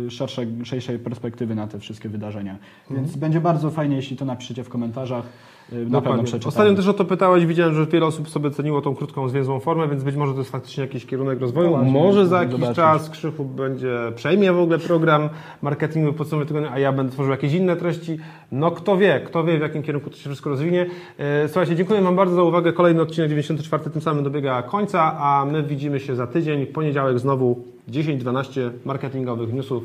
[0.08, 2.58] y, szerszej, szerszej perspektywy na te wszystkie wydarzenia.
[2.92, 5.26] Więc będzie bardzo fajnie, jeśli to napiszecie w komentarzach.
[5.74, 6.24] Y, Na pewno Dokładnie.
[6.24, 6.50] przeczytam.
[6.50, 9.88] Ostatnio też o to pytałeś, widziałem, że wiele osób sobie ceniło tą krótką, zwięzłą formę,
[9.88, 11.72] więc być może to jest faktycznie jakiś kierunek rozwoju.
[11.78, 12.76] No może za jakiś zobaczysz.
[12.76, 15.30] czas Krzychu będzie, przejmie w ogóle program
[15.62, 18.18] marketingowy podsumowy tygodnia, a ja będę tworzył jakieś inne treści.
[18.52, 20.86] No kto wie, kto wie w jakim kierunku to się wszystko rozwinie.
[21.18, 22.74] E, Słuchajcie, dziękuję Wam bardzo za uwagę.
[22.74, 26.66] Kolejny odcinek 94 tym samym dobiega końca, a my widzimy się za tydzień.
[26.66, 29.84] W poniedziałek znowu 10-12 marketingowych newsów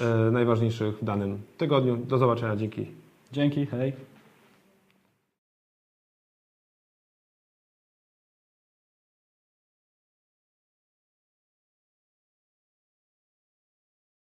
[0.00, 1.96] e, najważniejszych w danym tygodniu.
[1.96, 2.86] Do zobaczenia, dzięki.
[3.32, 3.92] Dzięki, hej.